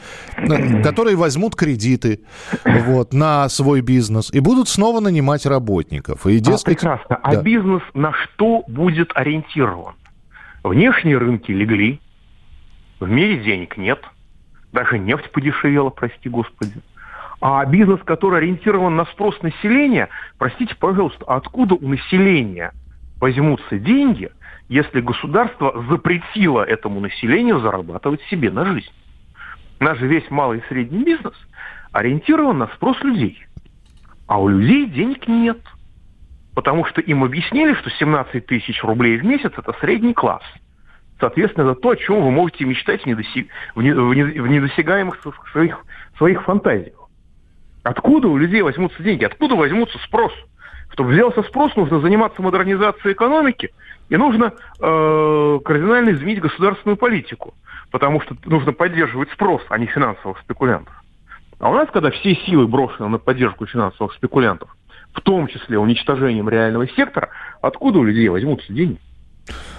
которые 0.83 1.15
возьмут 1.15 1.55
кредиты 1.55 2.21
вот, 2.65 3.13
на 3.13 3.47
свой 3.47 3.79
бизнес 3.79 4.29
и 4.33 4.41
будут 4.41 4.67
снова 4.67 4.99
нанимать 5.11 5.45
работников. 5.45 6.25
И, 6.25 6.37
а, 6.37 6.39
дескать, 6.39 6.83
а, 6.83 6.97
прекрасно. 6.97 7.05
Да. 7.09 7.19
А 7.23 7.41
бизнес 7.41 7.83
на 7.93 8.13
что 8.13 8.63
будет 8.67 9.11
ориентирован? 9.13 9.95
Внешние 10.63 11.17
рынки 11.17 11.51
легли, 11.51 11.99
в 12.99 13.09
мире 13.09 13.43
денег 13.43 13.77
нет, 13.77 13.99
даже 14.71 14.97
нефть 14.97 15.31
подешевела, 15.31 15.89
прости 15.89 16.29
господи. 16.29 16.75
А 17.41 17.65
бизнес, 17.65 17.99
который 18.03 18.39
ориентирован 18.39 18.95
на 18.95 19.05
спрос 19.05 19.41
населения, 19.41 20.09
простите, 20.37 20.75
пожалуйста, 20.75 21.25
откуда 21.25 21.75
у 21.75 21.87
населения 21.87 22.71
возьмутся 23.19 23.79
деньги, 23.79 24.29
если 24.69 25.01
государство 25.01 25.83
запретило 25.89 26.63
этому 26.63 26.99
населению 26.99 27.59
зарабатывать 27.59 28.21
себе 28.29 28.51
на 28.51 28.65
жизнь? 28.65 28.91
Наш 29.79 29.97
же 29.97 30.05
весь 30.05 30.29
малый 30.29 30.59
и 30.59 30.63
средний 30.69 31.03
бизнес 31.03 31.33
ориентирован 31.91 32.59
на 32.59 32.67
спрос 32.67 33.01
людей– 33.03 33.43
а 34.31 34.37
у 34.39 34.47
людей 34.47 34.85
денег 34.85 35.27
нет. 35.27 35.59
Потому 36.55 36.85
что 36.85 37.01
им 37.01 37.25
объяснили, 37.25 37.73
что 37.73 37.89
17 37.89 38.45
тысяч 38.45 38.81
рублей 38.81 39.17
в 39.17 39.25
месяц– 39.25 39.51
это 39.57 39.73
средний 39.81 40.13
класс. 40.13 40.43
Соответственно, 41.19 41.71
это 41.71 41.81
то, 41.81 41.89
о 41.89 41.95
чем 41.97 42.23
вы 42.23 42.31
можете 42.31 42.63
мечтать 42.63 43.03
в, 43.03 43.07
недосяг... 43.07 43.47
в 43.75 43.81
недосягаемых 44.47 45.21
своих, 45.51 45.85
своих 46.17 46.43
фантазиях. 46.43 47.09
Откуда 47.83 48.29
у 48.29 48.37
людей 48.37 48.61
возьмутся 48.61 49.03
деньги? 49.03 49.25
Откуда 49.25 49.55
возьмутся 49.55 49.97
спрос? 50.05 50.31
Чтобы 50.93 51.09
взялся 51.09 51.43
спрос, 51.43 51.75
нужно 51.75 51.99
заниматься 51.99 52.41
модернизацией 52.41 53.11
экономики, 53.11 53.71
и 54.07 54.15
нужно 54.15 54.53
э, 54.79 55.59
кардинально 55.65 56.11
изменить 56.11 56.39
государственную 56.39 56.95
политику, 56.95 57.53
потому 57.91 58.21
что 58.21 58.37
нужно 58.45 58.71
поддерживать 58.71 59.29
спрос, 59.31 59.61
а 59.67 59.77
не 59.77 59.87
финансовых 59.87 60.39
спекулянтов. 60.39 61.01
А 61.61 61.69
у 61.69 61.75
нас, 61.75 61.87
когда 61.93 62.09
все 62.09 62.35
силы 62.47 62.67
брошены 62.67 63.07
на 63.07 63.19
поддержку 63.19 63.67
финансовых 63.67 64.13
спекулянтов, 64.15 64.75
в 65.13 65.21
том 65.21 65.47
числе 65.47 65.77
уничтожением 65.77 66.49
реального 66.49 66.87
сектора, 66.87 67.29
откуда 67.61 67.99
у 67.99 68.03
людей 68.03 68.27
возьмутся 68.29 68.73
деньги? 68.73 68.97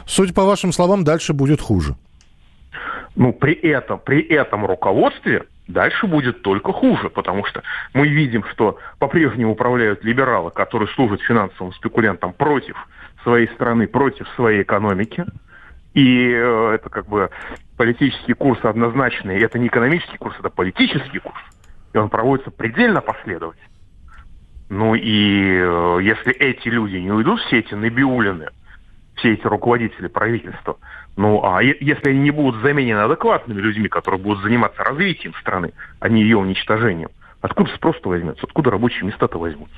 Судя 0.07 0.33
по 0.33 0.45
вашим 0.45 0.71
словам, 0.71 1.03
дальше 1.03 1.33
будет 1.33 1.61
хуже. 1.61 1.97
Ну, 3.17 3.33
при 3.33 3.55
этом, 3.55 3.99
при 3.99 4.21
этом 4.23 4.65
руководстве 4.65 5.47
дальше 5.67 6.07
будет 6.07 6.43
только 6.43 6.73
хуже, 6.73 7.11
потому 7.11 7.45
что 7.47 7.65
мы 7.95 8.07
видим, 8.07 8.45
что 8.53 8.79
по-прежнему 9.01 9.53
управляют 9.53 10.05
либералы, 10.05 10.53
которые 10.53 10.89
служат 10.91 11.21
финансовым 11.23 11.73
спекулянтам 11.73 12.33
против 12.33 12.77
своей 13.25 13.49
страны, 13.49 13.89
против 13.89 14.29
своей 14.37 14.63
экономики. 14.63 15.25
И 15.95 16.31
э, 16.31 16.75
это 16.77 16.89
как 16.89 17.09
бы 17.09 17.31
политический 17.77 18.35
курс 18.35 18.61
однозначный. 18.65 19.41
Это 19.41 19.59
не 19.59 19.67
экономический 19.67 20.17
курс, 20.17 20.37
это 20.39 20.49
политический 20.49 21.19
курс 21.19 21.43
и 21.93 21.99
он 21.99 22.09
проводится 22.09 22.51
предельно 22.51 23.01
последовательно. 23.01 23.69
Ну 24.69 24.95
и 24.95 25.59
э, 25.59 25.99
если 26.03 26.33
эти 26.33 26.69
люди 26.69 26.97
не 26.97 27.13
уйдут, 27.13 27.41
все 27.43 27.59
эти 27.59 27.75
набиулины, 27.75 28.49
все 29.17 29.35
эти 29.35 29.47
руководители 29.47 30.09
правительства, 30.09 30.79
ну 31.17 31.45
а 31.45 31.63
если 31.63 32.09
они 32.09 32.21
не 32.21 32.31
будут 32.31 32.63
заменены 32.63 33.01
адекватными 33.01 33.61
людьми, 33.61 33.89
которые 33.89 34.21
будут 34.21 34.43
заниматься 34.43 34.83
развитием 34.83 35.35
страны, 35.35 35.73
а 36.01 36.09
не 36.09 36.23
ее 36.23 36.39
уничтожением, 36.39 37.11
Откуда 37.43 37.71
спрос-то 37.75 38.09
возьмется? 38.09 38.45
Откуда 38.47 38.71
рабочие 38.71 39.03
места-то 39.03 39.37
возьмут? 39.37 39.69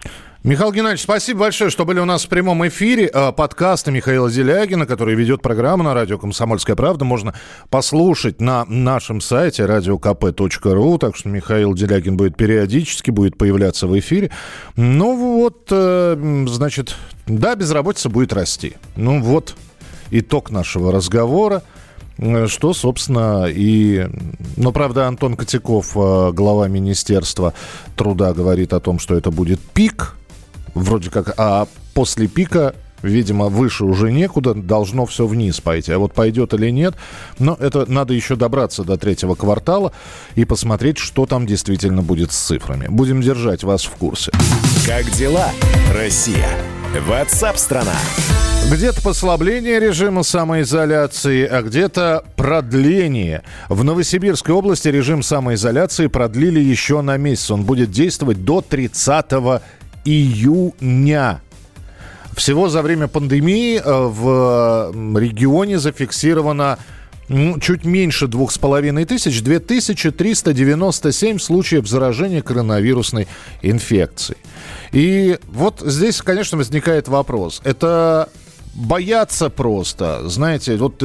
Михаил 0.43 0.71
Геннадьевич, 0.71 1.01
спасибо 1.01 1.41
большое, 1.41 1.71
что 1.71 1.87
были 1.87 1.99
у 1.99 2.05
нас 2.05 2.27
в 2.27 2.29
прямом 2.29 2.67
эфире. 2.69 3.11
Э, 3.13 3.33
подкасты 3.33 3.91
Михаила 3.91 4.31
Делягина, 4.31 4.85
который 4.85 5.15
ведет 5.15 5.41
программу 5.41 5.83
на 5.83 5.95
радио 5.95 6.19
«Комсомольская 6.19 6.77
правда», 6.77 7.07
можно 7.07 7.33
послушать 7.71 8.39
на 8.39 8.67
нашем 8.67 9.23
сайте 9.23 9.63
radiokp.ru. 9.63 10.99
Так 10.99 11.17
что 11.17 11.31
Михаил 11.31 11.73
Делягин 11.73 12.19
будет 12.19 12.37
периодически, 12.37 13.11
будет 13.11 13.39
появляться 13.39 13.87
в 13.87 13.99
эфире. 13.99 14.31
Ну 14.77 15.17
вот, 15.17 15.69
э, 15.71 16.45
значит, 16.47 16.95
да, 17.27 17.55
безработица 17.55 18.11
будет 18.11 18.35
расти. 18.35 18.75
Ну 18.95 19.23
вот 19.23 19.57
итог 20.11 20.51
нашего 20.51 20.93
разговора. 20.93 21.63
Э, 22.19 22.47
что, 22.47 22.73
собственно, 22.73 23.47
и... 23.49 24.09
Но, 24.57 24.73
правда, 24.73 25.07
Антон 25.07 25.37
Котяков, 25.37 25.97
э, 25.97 26.33
глава 26.33 26.69
Министерства 26.69 27.55
труда, 27.97 28.33
говорит 28.33 28.73
о 28.73 28.81
том, 28.81 28.99
что 28.99 29.17
это 29.17 29.31
будет 29.31 29.61
пик, 29.61 30.17
вроде 30.75 31.11
как, 31.11 31.35
а 31.39 31.67
после 31.95 32.27
пика 32.27 32.75
видимо, 33.05 33.49
выше 33.49 33.85
уже 33.85 34.11
некуда, 34.11 34.55
должно 34.55 35.07
все 35.07 35.27
вниз 35.27 35.61
пойти. 35.61 35.93
А 35.93 35.99
вот 35.99 36.15
пойдет 36.15 36.55
или 36.55 36.71
нет, 36.71 36.95
но 37.39 37.57
это 37.61 37.85
надо 37.91 38.15
еще 38.15 38.35
добраться 38.35 38.83
до 38.83 38.97
третьего 38.97 39.35
квартала 39.35 39.93
и 40.35 40.45
посмотреть, 40.45 40.99
что 40.99 41.27
там 41.27 41.47
действительно 41.47 42.03
будет 42.03 42.33
с 42.33 42.37
цифрами. 42.37 42.87
Будем 42.89 43.21
держать 43.21 43.63
вас 43.63 43.85
в 43.85 43.91
курсе. 43.91 44.33
Как 44.87 45.11
дела, 45.11 45.51
Россия? 45.93 46.49
Ватсап-страна! 47.01 47.97
Где-то 48.71 49.03
послабление 49.03 49.81
режима 49.81 50.23
самоизоляции, 50.23 51.45
а 51.45 51.63
где-то 51.63 52.25
продление. 52.37 53.43
В 53.69 53.83
Новосибирской 53.83 54.55
области 54.55 54.89
режим 54.89 55.23
самоизоляции 55.23 56.07
продлили 56.07 56.61
еще 56.61 57.01
на 57.01 57.17
месяц. 57.17 57.51
Он 57.51 57.65
будет 57.65 57.91
действовать 57.91 58.45
до 58.45 58.61
30 58.61 59.27
июня. 60.05 61.41
Всего 62.37 62.69
за 62.69 62.81
время 62.81 63.09
пандемии 63.09 63.79
э, 63.79 63.83
в 63.85 65.19
регионе 65.19 65.79
зафиксировано 65.79 66.79
ну, 67.29 67.59
чуть 67.59 67.85
меньше 67.85 68.27
двух 68.29 68.53
с 68.53 68.59
половиной 68.59 69.05
тысяч, 69.05 69.43
2397 69.43 71.39
случаев 71.39 71.89
заражения 71.89 72.43
коронавирусной 72.43 73.27
инфекцией. 73.63 74.39
И 74.95 75.41
вот 75.49 75.81
здесь, 75.85 76.23
конечно, 76.23 76.57
возникает 76.57 77.09
вопрос. 77.09 77.61
Это 77.65 78.29
боятся 78.75 79.51
просто, 79.51 80.29
знаете, 80.29 80.77
вот 80.77 81.03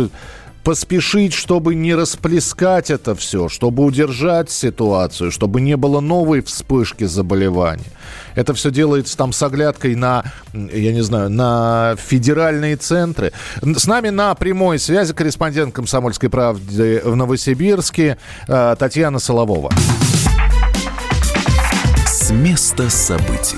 поспешить, 0.64 1.34
чтобы 1.34 1.74
не 1.74 1.96
расплескать 1.96 2.92
это 2.92 3.16
все, 3.16 3.50
чтобы 3.50 3.84
удержать 3.84 4.52
ситуацию, 4.52 5.32
чтобы 5.32 5.60
не 5.60 5.76
было 5.76 6.02
новой 6.02 6.44
вспышки 6.44 7.06
заболеваний. 7.06 7.88
Это 8.36 8.54
все 8.54 8.70
делается 8.70 9.18
там 9.18 9.34
с 9.34 9.42
оглядкой 9.42 9.96
на, 9.96 10.24
я 10.54 10.94
не 10.94 11.02
знаю, 11.02 11.32
на 11.32 11.96
федеральные 11.98 12.76
центры. 12.76 13.32
С 13.64 13.88
нами 13.88 14.10
на 14.10 14.36
прямой 14.36 14.78
связи 14.78 15.14
корреспондент 15.16 15.74
«Комсомольской 15.74 16.30
правды» 16.30 17.02
в 17.04 17.16
Новосибирске 17.16 18.20
э, 18.48 18.76
Татьяна 18.78 19.18
Соловова. 19.18 19.72
С 22.30 22.32
места 22.32 22.92
событий. 22.92 23.58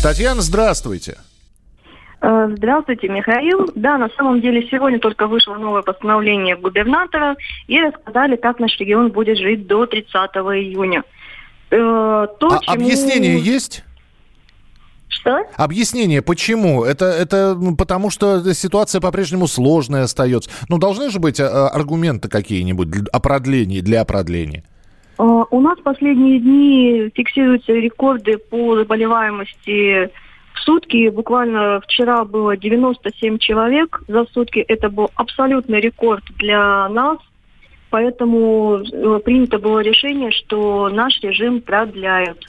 Татьяна, 0.00 0.40
здравствуйте. 0.40 1.18
Э, 2.22 2.48
Здравствуйте, 2.56 3.08
Михаил. 3.08 3.68
Да, 3.74 3.98
на 3.98 4.08
самом 4.10 4.40
деле 4.40 4.68
сегодня 4.70 5.00
только 5.00 5.26
вышло 5.26 5.56
новое 5.56 5.82
постановление 5.82 6.56
губернатора 6.56 7.34
и 7.66 7.80
рассказали, 7.80 8.36
как 8.36 8.60
наш 8.60 8.78
регион 8.78 9.10
будет 9.10 9.36
жить 9.38 9.66
до 9.66 9.84
30 9.84 10.12
июня. 10.62 11.02
Э, 11.72 12.28
То, 12.38 12.46
А 12.52 12.60
чему- 12.60 12.72
объяснение 12.76 13.36
есть? 13.40 13.82
Что? 15.08 15.40
Объяснение, 15.56 16.22
почему? 16.22 16.84
Это, 16.84 17.06
это 17.06 17.56
ну, 17.60 17.74
потому, 17.74 18.10
что 18.10 18.54
ситуация 18.54 19.00
по-прежнему 19.00 19.48
сложная 19.48 20.04
остается. 20.04 20.50
Ну, 20.68 20.78
должны 20.78 21.10
же 21.10 21.18
быть 21.18 21.40
а, 21.40 21.66
аргументы 21.68 22.28
какие-нибудь 22.28 22.90
для- 22.90 23.06
о 23.12 23.18
продлении, 23.18 23.80
для 23.80 24.04
продления. 24.04 24.62
Э, 25.18 25.44
У 25.50 25.60
нас 25.60 25.78
последние 25.80 26.38
дни 26.38 27.10
фиксируются 27.14 27.72
рекорды 27.72 28.38
по 28.38 28.76
заболеваемости 28.76 30.10
в 30.54 30.60
сутки. 30.60 31.08
Буквально 31.10 31.80
вчера 31.80 32.24
было 32.24 32.56
97 32.56 33.38
человек 33.38 34.02
за 34.08 34.24
сутки. 34.32 34.60
Это 34.60 34.88
был 34.88 35.10
абсолютный 35.14 35.80
рекорд 35.80 36.24
для 36.38 36.88
нас. 36.88 37.18
Поэтому 37.90 38.78
э, 38.78 39.20
принято 39.24 39.58
было 39.58 39.80
решение, 39.80 40.30
что 40.32 40.88
наш 40.88 41.20
режим 41.20 41.60
продляют. 41.60 42.48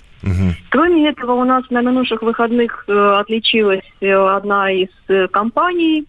Кроме 0.69 1.09
этого, 1.09 1.33
у 1.33 1.43
нас 1.43 1.63
на 1.69 1.81
минувших 1.81 2.21
выходных 2.23 2.85
э, 2.87 2.91
отличилась 2.91 3.83
э, 4.01 4.11
одна 4.11 4.71
из 4.71 4.89
компаний, 5.31 6.05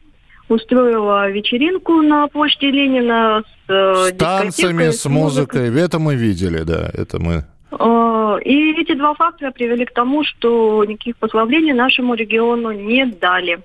устроила 0.49 1.29
вечеринку 1.31 2.03
на 2.03 2.27
площади 2.29 2.67
Ленина 2.67 3.43
с, 3.47 3.71
э, 3.71 4.11
С 4.11 4.17
танцами, 4.17 4.91
с 4.91 5.05
музыкой. 5.07 5.75
Это 5.81 5.99
мы 5.99 6.15
видели, 6.15 6.63
да. 6.63 6.91
Это 6.93 7.19
мы. 7.19 7.45
Э, 7.71 8.39
И 8.45 8.81
эти 8.81 8.95
два 8.95 9.15
фактора 9.15 9.51
привели 9.51 9.85
к 9.85 9.93
тому, 9.93 10.25
что 10.25 10.85
никаких 10.85 11.17
послаблений 11.17 11.73
нашему 11.73 12.15
региону 12.15 12.73
не 12.73 13.07
дали. 13.07 13.61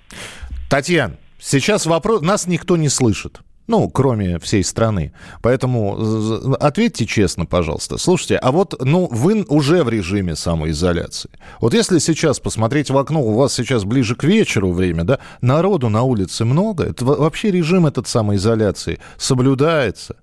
Татьяна, 0.70 1.16
сейчас 1.40 1.86
вопрос... 1.86 2.22
Нас 2.22 2.48
никто 2.48 2.78
не 2.78 2.90
слышит. 2.90 3.40
Ну, 3.68 3.90
кроме 3.90 4.40
всей 4.40 4.64
страны. 4.64 5.14
Поэтому 5.42 6.56
ответьте 6.60 7.06
честно, 7.06 7.46
пожалуйста. 7.46 7.98
Слушайте, 7.98 8.36
а 8.36 8.52
вот, 8.52 8.76
ну, 8.84 9.08
вы 9.10 9.46
уже 9.48 9.84
в 9.84 9.90
режиме 9.90 10.36
самоизоляции. 10.36 11.30
Вот 11.62 11.74
если 11.74 12.00
сейчас 12.00 12.42
посмотреть 12.42 12.90
в 12.90 12.98
окно, 12.98 13.22
у 13.22 13.34
вас 13.34 13.54
сейчас 13.54 13.86
ближе 13.86 14.16
к 14.16 14.26
вечеру 14.26 14.72
время, 14.74 15.06
да, 15.06 15.20
народу 15.42 15.88
на 15.88 16.04
улице 16.04 16.44
много, 16.44 16.84
это 16.84 17.06
во- 17.06 17.16
вообще 17.16 17.52
режим 17.52 17.86
этот 17.86 18.08
самоизоляции 18.08 19.00
соблюдается? 19.18 20.18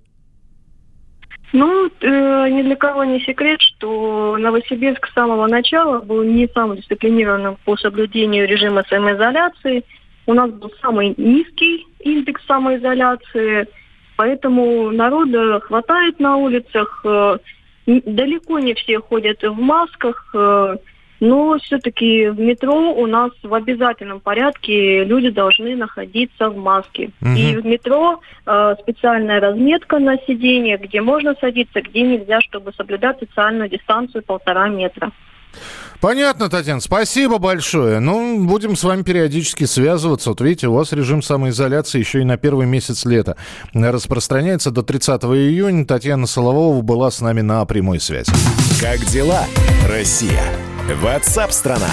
Ну, 1.53 1.87
э, 1.99 2.49
ни 2.49 2.61
для 2.61 2.75
кого 2.75 3.03
не 3.03 3.19
секрет, 3.21 3.59
что 3.59 4.37
Новосибирск 4.39 5.07
с 5.07 5.13
самого 5.13 5.47
начала 5.47 5.99
был 5.99 6.23
не 6.23 6.47
самым 6.53 6.77
дисциплинированным 6.77 7.57
по 7.65 7.75
соблюдению 7.75 8.47
режима 8.47 8.83
самоизоляции. 8.87 9.83
У 10.27 10.33
нас 10.33 10.51
был 10.51 10.71
самый 10.81 11.13
низкий 11.17 11.87
индекс 11.99 12.45
самоизоляции, 12.45 13.67
поэтому 14.15 14.91
народа 14.91 15.59
хватает 15.61 16.19
на 16.19 16.37
улицах. 16.37 17.01
э, 17.05 17.37
далеко 17.85 18.59
не 18.59 18.73
все 18.73 18.99
ходят 18.99 19.41
в 19.41 19.59
масках, 19.59 20.29
э, 20.33 20.77
но 21.21 21.57
все-таки 21.59 22.29
в 22.29 22.39
метро 22.39 22.93
у 22.93 23.05
нас 23.05 23.31
в 23.43 23.53
обязательном 23.53 24.19
порядке 24.19 25.03
люди 25.03 25.29
должны 25.29 25.75
находиться 25.75 26.49
в 26.49 26.57
маске. 26.57 27.11
Мгм. 27.21 27.35
И 27.35 27.55
в 27.55 27.65
метро 27.65 28.21
э, 28.45 28.75
специальная 28.81 29.39
разметка 29.39 29.99
на 29.99 30.17
сиденье, 30.27 30.77
где 30.77 30.99
можно 31.01 31.35
садиться, 31.39 31.81
где 31.81 32.01
нельзя, 32.01 32.41
чтобы 32.41 32.73
соблюдать 32.73 33.19
социальную 33.19 33.69
дистанцию 33.69 34.23
полтора 34.23 34.67
метра. 34.67 35.11
Понятно, 36.01 36.49
Татьяна, 36.49 36.81
спасибо 36.81 37.37
большое. 37.37 37.99
Ну, 37.99 38.45
будем 38.45 38.75
с 38.75 38.83
вами 38.83 39.03
периодически 39.03 39.65
связываться. 39.65 40.29
Вот 40.29 40.41
видите, 40.41 40.67
у 40.67 40.73
вас 40.73 40.91
режим 40.93 41.21
самоизоляции 41.21 41.99
еще 41.99 42.21
и 42.21 42.25
на 42.25 42.37
первый 42.37 42.65
месяц 42.65 43.05
лета 43.05 43.37
распространяется 43.73 44.71
до 44.71 44.81
30 44.81 45.21
июня. 45.25 45.85
Татьяна 45.85 46.25
Соловова 46.25 46.81
была 46.81 47.11
с 47.11 47.21
нами 47.21 47.41
на 47.41 47.63
прямой 47.65 47.99
связи. 47.99 48.31
Как 48.81 49.05
дела, 49.05 49.45
Россия? 49.87 50.43
Ватсап-страна! 51.01 51.89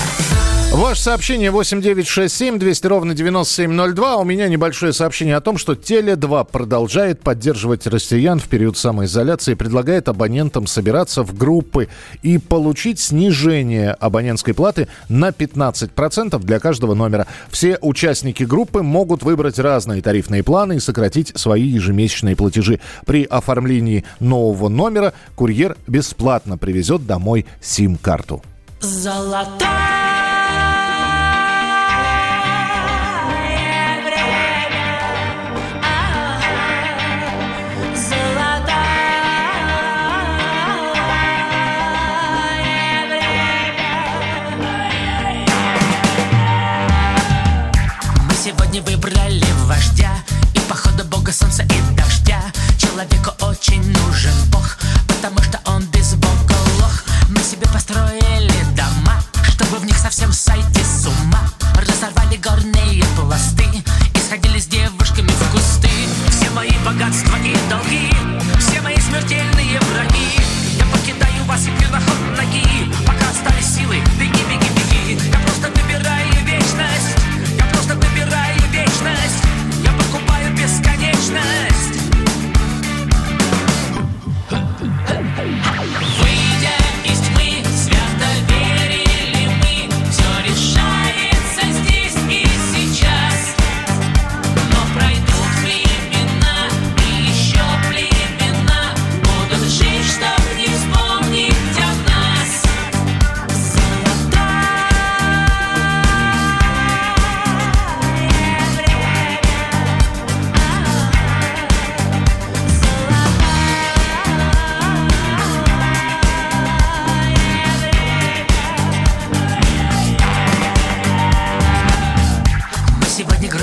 Ваше 0.79 1.03
сообщение 1.03 1.51
8967 1.51 2.57
200 2.57 2.87
ровно 2.87 3.13
9702. 3.13 4.17
У 4.19 4.25
меня 4.25 4.47
небольшое 4.47 4.93
сообщение 4.93 5.35
о 5.35 5.41
том, 5.41 5.59
что 5.59 5.73
Теле2 5.73 6.49
продолжает 6.53 7.21
поддерживать 7.21 7.89
россиян 7.89 8.39
в 8.39 8.45
период 8.45 8.79
самоизоляции 8.79 9.53
и 9.53 9.55
предлагает 9.57 10.09
абонентам 10.09 10.69
собираться 10.69 11.25
в 11.25 11.37
группы 11.37 11.89
и 12.23 12.39
получить 12.39 13.01
снижение 13.01 13.91
абонентской 13.91 14.55
платы 14.55 14.87
на 15.09 15.31
15% 15.31 16.39
для 16.39 16.61
каждого 16.61 16.95
номера. 16.95 17.27
Все 17.51 17.77
участники 17.81 18.45
группы 18.45 18.83
могут 18.83 19.25
выбрать 19.25 19.59
разные 19.59 20.01
тарифные 20.01 20.45
планы 20.45 20.77
и 20.77 20.81
сократить 20.81 21.33
свои 21.37 21.65
ежемесячные 21.65 22.37
платежи. 22.37 22.79
При 23.05 23.25
оформлении 23.25 24.05
нового 24.21 24.69
номера 24.69 25.13
курьер 25.35 25.77
бесплатно 25.89 26.57
привезет 26.57 27.05
домой 27.05 27.47
сим-карту. 27.61 28.45
Мы 28.81 30.08
сегодня 48.79 48.83
выбрали 48.83 49.45
вождя. 49.67 50.11
И 50.55 50.61
походу 50.69 51.05
бога 51.05 51.33
солнца 51.33 51.63
и 51.63 51.97
дождя. 51.97 52.41
Человеку 52.79 53.31
очень 53.45 53.83
нужен 53.83 54.33
бог 54.51 54.79
Потому 55.09 55.43
что 55.43 55.61
он 55.67 55.78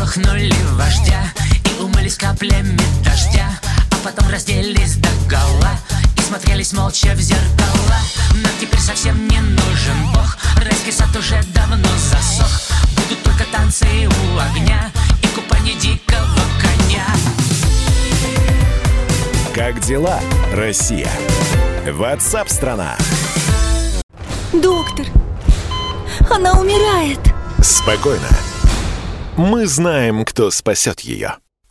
грохнули 0.05 0.53
вождя 0.73 1.33
И 1.65 1.81
умылись 1.81 2.15
каплями 2.15 2.79
дождя 3.03 3.49
А 3.91 3.95
потом 4.03 4.29
разделись 4.29 4.95
до 4.95 5.09
гола 5.29 5.71
И 6.17 6.21
смотрелись 6.21 6.73
молча 6.73 7.13
в 7.13 7.19
зеркала 7.19 7.99
Нам 8.31 8.51
теперь 8.59 8.79
совсем 8.79 9.27
не 9.27 9.39
нужен 9.39 10.13
бог 10.13 10.37
Райский 10.63 10.91
сад 10.91 11.15
уже 11.15 11.41
давно 11.53 11.89
засох 11.97 12.61
Будут 12.95 13.23
только 13.23 13.45
танцы 13.51 13.85
у 14.07 14.37
огня 14.37 14.91
И 15.23 15.27
купание 15.27 15.75
дикого 15.75 16.41
коня 16.61 17.05
Как 19.53 19.79
дела, 19.81 20.19
Россия? 20.53 21.09
Ватсап-страна! 21.91 22.97
Доктор, 24.53 25.05
она 26.29 26.53
умирает. 26.53 27.19
Спокойно. 27.61 28.29
Мы 29.37 29.67
знаем, 29.67 30.23
кто 30.23 30.49
спасет 30.49 31.01
ее. 31.01 31.35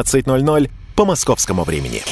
17.00 0.00 0.70
по 0.96 1.04
московскому 1.04 1.64
времени. 1.64 2.02